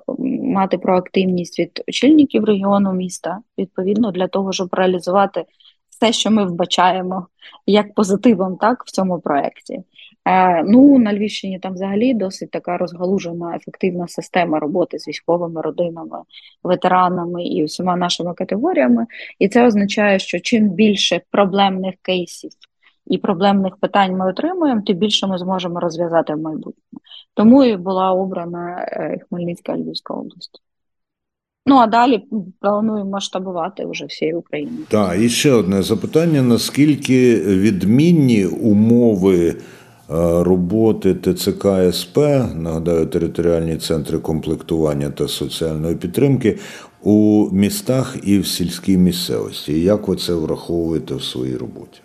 мати 0.44 0.78
проактивність 0.78 1.60
від 1.60 1.84
очільників 1.88 2.44
регіону 2.44 2.94
міста, 2.94 3.40
відповідно, 3.58 4.12
для 4.12 4.28
того, 4.28 4.52
щоб 4.52 4.70
реалізувати 4.72 5.46
те, 6.04 6.14
що 6.14 6.32
ми 6.32 6.46
вбачаємо 6.46 7.28
як 7.66 7.94
позитивом, 7.94 8.58
так 8.58 8.84
в 8.86 8.92
цьому 8.92 9.20
проєкті. 9.20 9.84
Е, 10.26 10.64
ну 10.64 11.00
на 11.00 11.14
Львівщині 11.14 11.60
там 11.60 11.74
взагалі 11.74 12.14
досить 12.14 12.52
така 12.52 12.78
розгалужена 12.78 13.56
ефективна 13.56 14.08
система 14.08 14.60
роботи 14.60 15.00
з 15.00 15.08
військовими 15.08 15.62
родинами, 15.62 16.18
ветеранами 16.64 17.44
і 17.44 17.64
усіма 17.64 17.96
нашими 17.96 18.34
категоріями. 18.34 19.06
І 19.40 19.50
це 19.50 19.66
означає, 19.66 20.20
що 20.20 20.40
чим 20.40 20.70
більше 20.70 21.22
проблемних 21.32 21.96
кейсів 22.02 22.52
і 23.08 23.18
проблемних 23.18 23.78
питань 23.78 24.18
ми 24.18 24.30
отримуємо, 24.30 24.82
тим 24.88 24.98
більше 24.98 25.28
ми 25.28 25.38
зможемо 25.38 25.80
розв'язати 25.80 26.34
в 26.34 26.42
майбутньому. 26.42 27.02
Тому 27.34 27.64
і 27.64 27.78
була 27.78 28.12
обрана 28.12 28.88
е, 28.92 29.20
Хмельницька 29.30 29.78
Львівська 29.78 30.14
область. 30.14 30.62
Ну 31.66 31.76
а 31.76 31.88
далі 31.88 32.24
плануємо 32.60 33.10
масштабувати 33.10 33.86
вже 33.86 34.06
всією 34.06 34.40
Україною. 34.40 34.86
Так, 34.90 35.20
і 35.20 35.30
ще 35.30 35.52
одне 35.52 35.82
запитання: 35.82 36.42
наскільки 36.42 37.36
відмінні 37.40 38.46
умови 38.46 39.48
е, 39.50 39.56
роботи 40.44 41.16
ТЦК 41.16 41.68
СП, 41.92 42.18
нагадаю, 42.56 43.06
територіальні 43.06 43.78
центри 43.78 44.20
комплектування 44.20 45.10
та 45.10 45.28
соціальної 45.28 45.96
підтримки 45.96 46.58
у 47.04 47.50
містах 47.52 48.18
і 48.24 48.40
в 48.40 48.48
сільській 48.48 48.98
місцевості? 48.98 49.82
Як 49.82 50.08
ви 50.08 50.16
це 50.16 50.34
враховуєте 50.34 51.16
в 51.16 51.24
своїй 51.24 51.58
роботі? 51.58 52.02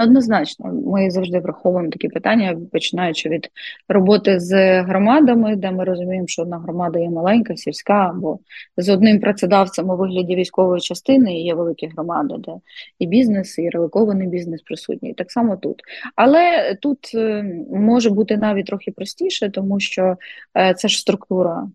Однозначно, 0.00 0.72
ми 0.86 1.10
завжди 1.10 1.38
враховуємо 1.38 1.90
такі 1.90 2.08
питання, 2.08 2.56
починаючи 2.72 3.28
від 3.28 3.48
роботи 3.88 4.40
з 4.40 4.82
громадами, 4.82 5.56
де 5.56 5.70
ми 5.70 5.84
розуміємо, 5.84 6.26
що 6.26 6.42
одна 6.42 6.58
громада 6.58 6.98
є 6.98 7.10
маленька, 7.10 7.56
сільська, 7.56 7.92
або 7.92 8.38
з 8.76 8.88
одним 8.88 9.20
працедавцем 9.20 9.90
у 9.90 9.96
вигляді 9.96 10.36
військової 10.36 10.80
частини 10.80 11.40
є 11.40 11.54
великі 11.54 11.86
громади, 11.86 12.34
де 12.38 12.52
і 12.98 13.06
бізнес, 13.06 13.58
і 13.58 13.68
реликований 13.68 14.28
бізнес 14.28 14.62
присутній. 14.62 15.14
Так 15.14 15.30
само 15.30 15.56
тут. 15.56 15.82
Але 16.16 16.74
тут 16.82 17.10
е, 17.14 17.44
може 17.70 18.10
бути 18.10 18.36
навіть 18.36 18.66
трохи 18.66 18.90
простіше, 18.90 19.50
тому 19.50 19.80
що 19.80 20.16
е, 20.56 20.74
це 20.74 20.88
ж 20.88 20.98
структура 20.98 21.62
е, 21.62 21.68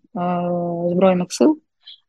збройних 0.90 1.28
сил, 1.32 1.60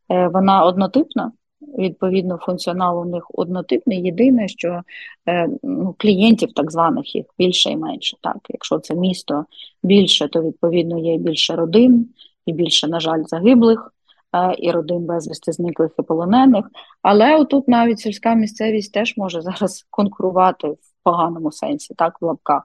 вона 0.08 0.64
однотипна. 0.64 1.32
Відповідно, 1.78 2.38
функціонал 2.42 3.00
у 3.00 3.04
них 3.04 3.26
однотипний. 3.34 4.02
Єдине, 4.02 4.48
що 4.48 4.82
е, 5.28 5.48
ну, 5.62 5.94
клієнтів 5.98 6.52
так 6.52 6.72
званих 6.72 7.14
їх 7.14 7.26
більше 7.38 7.70
і 7.70 7.76
менше. 7.76 8.16
Так, 8.20 8.36
Якщо 8.48 8.78
це 8.78 8.94
місто 8.94 9.44
більше, 9.82 10.28
то 10.28 10.42
відповідно 10.42 10.98
є 10.98 11.18
більше 11.18 11.56
родин 11.56 12.08
і 12.46 12.52
більше, 12.52 12.88
на 12.88 13.00
жаль, 13.00 13.22
загиблих, 13.24 13.94
е, 14.32 14.54
і 14.58 14.70
родин 14.70 15.06
безвісти 15.06 15.52
зниклих 15.52 15.90
і 15.98 16.02
полонених. 16.02 16.66
Але 17.02 17.36
отут 17.36 17.68
навіть 17.68 18.00
сільська 18.00 18.34
місцевість 18.34 18.92
теж 18.92 19.16
може 19.16 19.40
зараз 19.42 19.86
конкурувати 19.90 20.68
в 20.68 20.78
поганому 21.06 21.52
сенсі, 21.52 21.94
так, 21.94 22.22
в 22.22 22.24
лапках, 22.24 22.62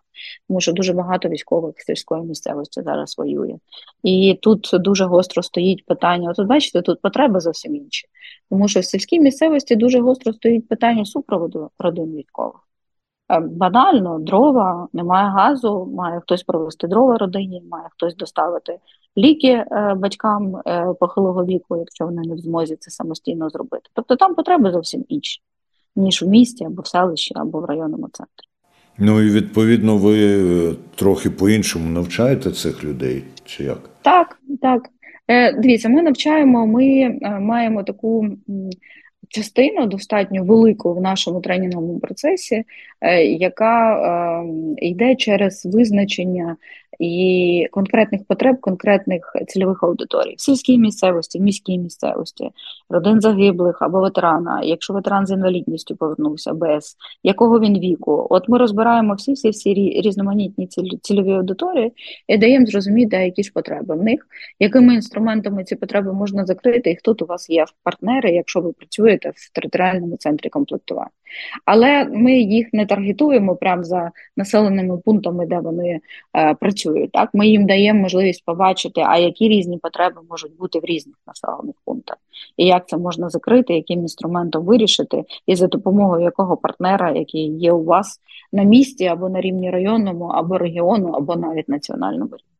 тому 0.47 0.61
що 0.61 0.73
дуже 0.73 0.93
багато 0.93 1.29
військових 1.29 1.75
сільської 1.77 2.23
місцевості 2.23 2.81
зараз 2.81 3.17
воює. 3.17 3.55
І 4.03 4.39
тут 4.41 4.69
дуже 4.73 5.05
гостро 5.05 5.43
стоїть 5.43 5.85
питання. 5.85 6.33
От 6.37 6.47
бачите, 6.47 6.81
тут 6.81 7.01
потреби 7.01 7.39
зовсім 7.39 7.75
інші. 7.75 8.07
Тому 8.49 8.67
що 8.67 8.79
в 8.79 8.85
сільській 8.85 9.19
місцевості 9.19 9.75
дуже 9.75 9.99
гостро 9.99 10.33
стоїть 10.33 10.67
питання 10.67 11.05
супроводу 11.05 11.69
родин 11.79 12.15
військових. 12.15 12.67
Е, 13.31 13.39
банально, 13.39 14.19
дрова, 14.19 14.87
немає 14.93 15.29
газу, 15.29 15.89
має 15.95 16.19
хтось 16.19 16.43
провести 16.43 16.87
дрова 16.87 17.17
родині, 17.17 17.63
має 17.71 17.87
хтось 17.91 18.15
доставити 18.15 18.79
ліки 19.17 19.47
е, 19.47 19.95
батькам 19.97 20.55
е, 20.67 20.93
похилого 20.99 21.45
віку, 21.45 21.77
якщо 21.77 22.05
вони 22.05 22.21
не 22.21 22.35
в 22.35 22.37
змозі 22.37 22.75
це 22.75 22.91
самостійно 22.91 23.49
зробити. 23.49 23.89
Тобто 23.93 24.15
там 24.15 24.35
потреби 24.35 24.71
зовсім 24.71 25.05
інші, 25.07 25.41
ніж 25.95 26.21
в 26.21 26.27
місті 26.27 26.65
або 26.65 26.81
в 26.81 26.87
селищі, 26.87 27.33
або 27.35 27.59
в 27.59 27.65
районному 27.65 28.09
центрі. 28.13 28.47
Ну 28.97 29.21
і 29.21 29.29
відповідно 29.29 29.97
ви 29.97 30.75
трохи 30.95 31.29
по-іншому 31.29 31.89
навчаєте 31.89 32.51
цих 32.51 32.83
людей, 32.83 33.23
чи 33.45 33.63
як? 33.63 33.89
Так, 34.01 34.39
так. 34.61 34.89
Е, 35.27 35.53
дивіться, 35.53 35.89
ми 35.89 36.01
навчаємо, 36.01 36.67
ми 36.67 36.85
е, 36.85 37.39
маємо 37.39 37.83
таку 37.83 38.27
частину 39.31 39.85
достатньо 39.85 40.43
велику 40.43 40.93
в 40.93 41.01
нашому 41.01 41.41
тренінговому 41.41 41.99
процесі, 41.99 42.63
е, 43.01 43.23
яка 43.23 44.43
йде 44.77 45.15
через 45.15 45.65
визначення 45.65 46.57
і 46.99 47.67
конкретних 47.71 48.25
потреб, 48.25 48.59
конкретних 48.59 49.35
цільових 49.47 49.83
аудиторій 49.83 50.35
в 50.37 50.41
сільській 50.41 50.77
місцевості, 50.77 51.39
в 51.39 51.41
міській 51.41 51.77
місцевості, 51.77 52.49
родин 52.89 53.21
загиблих 53.21 53.81
або 53.81 53.99
ветерана, 53.99 54.61
якщо 54.63 54.93
ветеран 54.93 55.27
з 55.27 55.31
інвалідністю 55.31 55.95
повернувся 55.95 56.53
без 56.53 56.95
якого 57.23 57.59
він 57.59 57.79
віку. 57.79 58.27
От 58.29 58.49
ми 58.49 58.57
розбираємо 58.57 59.13
всі 59.13 59.33
всі 59.33 59.49
всі 59.49 59.73
різноманітні 59.73 60.67
цільові 61.01 61.31
аудиторії 61.31 61.93
і 62.27 62.37
даємо 62.37 62.65
зрозуміти, 62.65 63.17
які 63.17 63.43
ж 63.43 63.51
потреби 63.53 63.95
в 63.95 64.03
них, 64.03 64.27
якими 64.59 64.95
інструментами 64.95 65.63
ці 65.63 65.75
потреби 65.75 66.13
можна 66.13 66.45
закрити, 66.45 66.91
і 66.91 66.95
хто 66.95 67.15
у 67.21 67.25
вас 67.25 67.49
є 67.49 67.65
партнери, 67.83 68.31
якщо 68.31 68.61
ви 68.61 68.71
працюєте 68.71 69.20
в 69.29 69.53
територіальному 69.53 70.17
центрі 70.17 70.49
комплектування. 70.49 71.09
Але 71.65 72.05
ми 72.05 72.39
їх 72.39 72.67
не 72.73 72.85
таргетуємо 72.85 73.55
прямо 73.55 73.83
за 73.83 74.11
населеними 74.37 74.97
пунктами, 74.97 75.45
де 75.45 75.59
вони 75.59 75.99
е, 76.37 76.53
працюють. 76.53 77.11
Так, 77.11 77.29
ми 77.33 77.47
їм 77.47 77.65
даємо 77.65 78.01
можливість 78.01 78.45
побачити, 78.45 79.01
а 79.01 79.17
які 79.17 79.47
різні 79.47 79.77
потреби 79.77 80.21
можуть 80.29 80.57
бути 80.57 80.79
в 80.79 80.85
різних 80.85 81.15
населених 81.27 81.75
пунктах, 81.85 82.17
і 82.57 82.65
як 82.65 82.87
це 82.87 82.97
можна 82.97 83.29
закрити, 83.29 83.73
яким 83.73 83.99
інструментом 83.99 84.65
вирішити, 84.65 85.23
і 85.47 85.55
за 85.55 85.67
допомогою 85.67 86.23
якого 86.23 86.57
партнера, 86.57 87.11
який 87.11 87.57
є 87.57 87.71
у 87.71 87.83
вас 87.83 88.19
на 88.51 88.63
місці 88.63 89.05
або 89.05 89.29
на 89.29 89.41
рівні 89.41 89.69
районному, 89.69 90.25
або 90.25 90.57
регіону, 90.57 91.11
або 91.11 91.35
навіть 91.35 91.69
національному 91.69 92.25
рівні. 92.25 92.50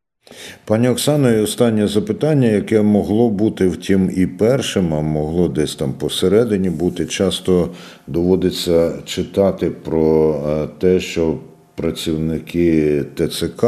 Пані 0.65 0.89
Оксано, 0.89 1.31
і 1.31 1.39
останнє 1.39 1.87
запитання, 1.87 2.47
яке 2.47 2.81
могло 2.81 3.29
бути, 3.29 3.67
втім, 3.67 4.11
і 4.15 4.27
першим, 4.27 4.93
а 4.93 5.01
могло 5.01 5.47
десь 5.47 5.75
там 5.75 5.93
посередині 5.93 6.69
бути. 6.69 7.05
Часто 7.05 7.69
доводиться 8.07 8.93
читати 9.05 9.69
про 9.69 10.35
е, 10.47 10.67
те, 10.79 10.99
що 10.99 11.37
працівники 11.75 13.03
ТЦК, 13.15 13.65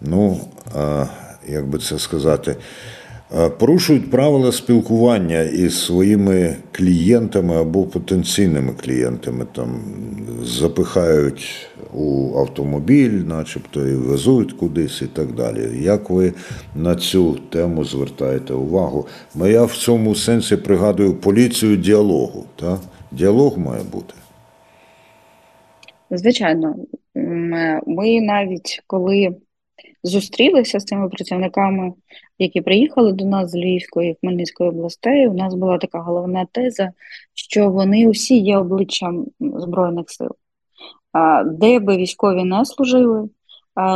ну, 0.00 0.40
е, 0.76 1.08
як 1.48 1.66
би 1.66 1.78
це 1.78 1.98
сказати, 1.98 2.56
порушують 3.58 4.10
правила 4.10 4.52
спілкування 4.52 5.40
із 5.40 5.84
своїми 5.84 6.56
клієнтами 6.72 7.56
або 7.56 7.84
потенційними 7.84 8.72
клієнтами, 8.72 9.46
там 9.54 9.80
запихають 10.42 11.68
у 11.94 12.38
автомобіль, 12.38 13.10
начебто, 13.10 13.88
і 13.88 13.94
везуть 13.94 14.52
кудись 14.52 15.02
і 15.02 15.06
так 15.06 15.34
далі. 15.34 15.82
Як 15.82 16.10
ви 16.10 16.32
на 16.74 16.96
цю 16.96 17.34
тему 17.34 17.84
звертаєте 17.84 18.54
увагу? 18.54 19.06
Ну, 19.34 19.46
я 19.46 19.64
в 19.64 19.72
цьому 19.72 20.14
сенсі 20.14 20.56
пригадую 20.56 21.14
поліцію 21.14 21.76
діалогу. 21.76 22.44
Та? 22.56 22.78
Діалог 23.12 23.58
має 23.58 23.82
бути. 23.92 24.14
Звичайно, 26.10 26.76
ми 27.86 28.20
навіть 28.20 28.82
коли 28.86 29.34
зустрілися 30.02 30.80
з 30.80 30.84
цими 30.84 31.08
працівниками, 31.08 31.92
які 32.38 32.60
приїхали 32.60 33.12
до 33.12 33.24
нас 33.24 33.50
з 33.50 33.54
Львівської 33.54 34.10
і 34.10 34.16
Хмельницької 34.20 34.70
областей. 34.70 35.28
У 35.28 35.34
нас 35.34 35.54
була 35.54 35.78
така 35.78 35.98
головна 35.98 36.46
теза, 36.52 36.92
що 37.34 37.70
вони 37.70 38.08
усі 38.08 38.38
є 38.38 38.58
обличчям 38.58 39.26
Збройних 39.40 40.10
сил. 40.10 40.30
Де 41.46 41.78
би 41.78 41.96
військові 41.96 42.44
не 42.44 42.64
служили, 42.64 43.28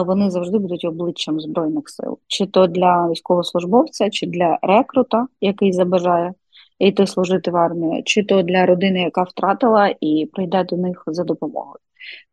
вони 0.07 0.31
завжди 0.31 0.59
будуть 0.59 0.85
обличчям 0.85 1.41
Збройних 1.41 1.89
сил, 1.89 2.19
чи 2.27 2.47
то 2.47 2.67
для 2.67 3.09
військовослужбовця, 3.11 4.11
чи 4.11 4.27
для 4.27 4.59
рекрута, 4.63 5.27
який 5.41 5.73
забажає 5.73 6.33
йти 6.79 7.07
служити 7.07 7.51
в 7.51 7.57
армію, 7.57 8.03
чи 8.05 8.25
то 8.25 8.43
для 8.43 8.67
родини, 8.67 9.01
яка 9.01 9.23
втратила 9.23 9.95
і 10.01 10.31
прийде 10.33 10.65
до 10.65 10.77
них 10.77 11.03
за 11.07 11.25
допомогою. 11.25 11.77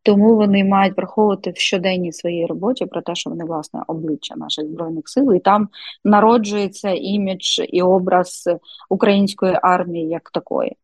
Тому 0.03 0.35
вони 0.35 0.63
мають 0.63 0.97
враховувати 0.97 1.51
в 1.51 1.57
щоденній 1.57 2.11
своїй 2.11 2.45
роботі 2.45 2.85
про 2.85 3.01
те, 3.01 3.15
що 3.15 3.29
вони 3.29 3.45
власне 3.45 3.81
обличчя 3.87 4.35
наших 4.35 4.65
збройних 4.65 5.09
сил, 5.09 5.33
і 5.33 5.39
там 5.39 5.69
народжується 6.03 6.89
імідж 6.89 7.61
і 7.69 7.81
образ 7.81 8.49
української 8.89 9.59
армії 9.61 10.09
як 10.09 10.29
такої. 10.29 10.75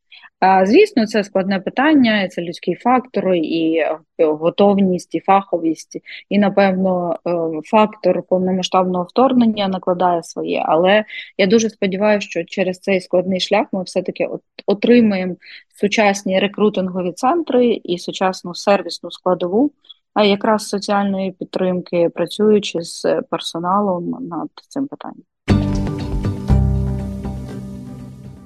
Звісно, 0.66 1.08
це 1.08 1.24
складне 1.24 1.60
питання, 1.60 2.28
це 2.28 2.42
людський 2.42 2.76
фактор, 2.76 3.34
і 3.36 3.76
е, 3.76 4.26
готовність, 4.26 5.16
і 5.16 5.20
фаховість, 5.20 5.98
і, 6.30 6.40
напевно, 6.40 7.20
е, 7.28 7.32
фактор 7.64 8.24
повномасштабного 8.24 9.04
вторгнення 9.04 9.68
накладає 9.68 10.24
своє. 10.24 10.64
Але 10.66 11.04
я 11.38 11.48
дуже 11.48 11.70
сподіваюся, 11.70 12.28
що 12.28 12.44
через 12.44 12.80
цей 12.80 13.02
складний 13.02 13.40
шлях 13.40 13.68
ми 13.72 13.84
все-таки 13.84 14.28
отримаємо 14.66 15.36
сучасні 15.80 16.40
рекрутингові 16.40 17.12
центри 17.12 17.82
і 17.84 17.98
сучасну 17.98 18.56
сервісну 18.56 19.09
складову, 19.12 19.72
а 20.14 20.24
якраз 20.24 20.68
соціальної 20.68 21.32
підтримки, 21.32 22.10
працюючи 22.16 22.82
з 22.82 23.22
персоналом 23.30 24.10
над 24.10 24.50
цим 24.70 24.88
питанням. 24.88 25.24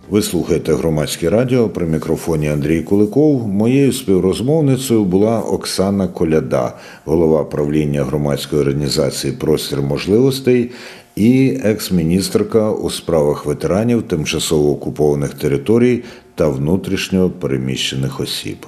Ви 0.09 0.21
слухаєте 0.21 0.73
громадське 0.73 1.29
радіо 1.29 1.69
при 1.69 1.85
мікрофоні 1.85 2.49
Андрій 2.49 2.81
Куликов. 2.81 3.47
Моєю 3.47 3.93
співрозмовницею 3.93 5.03
була 5.03 5.41
Оксана 5.41 6.07
Коляда, 6.07 6.73
голова 7.05 7.43
правління 7.43 8.03
громадської 8.03 8.61
організації 8.61 9.33
Простір 9.33 9.81
можливостей 9.81 10.71
і 11.15 11.59
екс-міністрка 11.63 12.71
у 12.71 12.89
справах 12.89 13.45
ветеранів 13.45 14.03
тимчасово 14.03 14.71
окупованих 14.71 15.33
територій 15.33 16.03
та 16.35 16.47
внутрішньо 16.47 17.29
переміщених 17.29 18.19
осіб. 18.19 18.65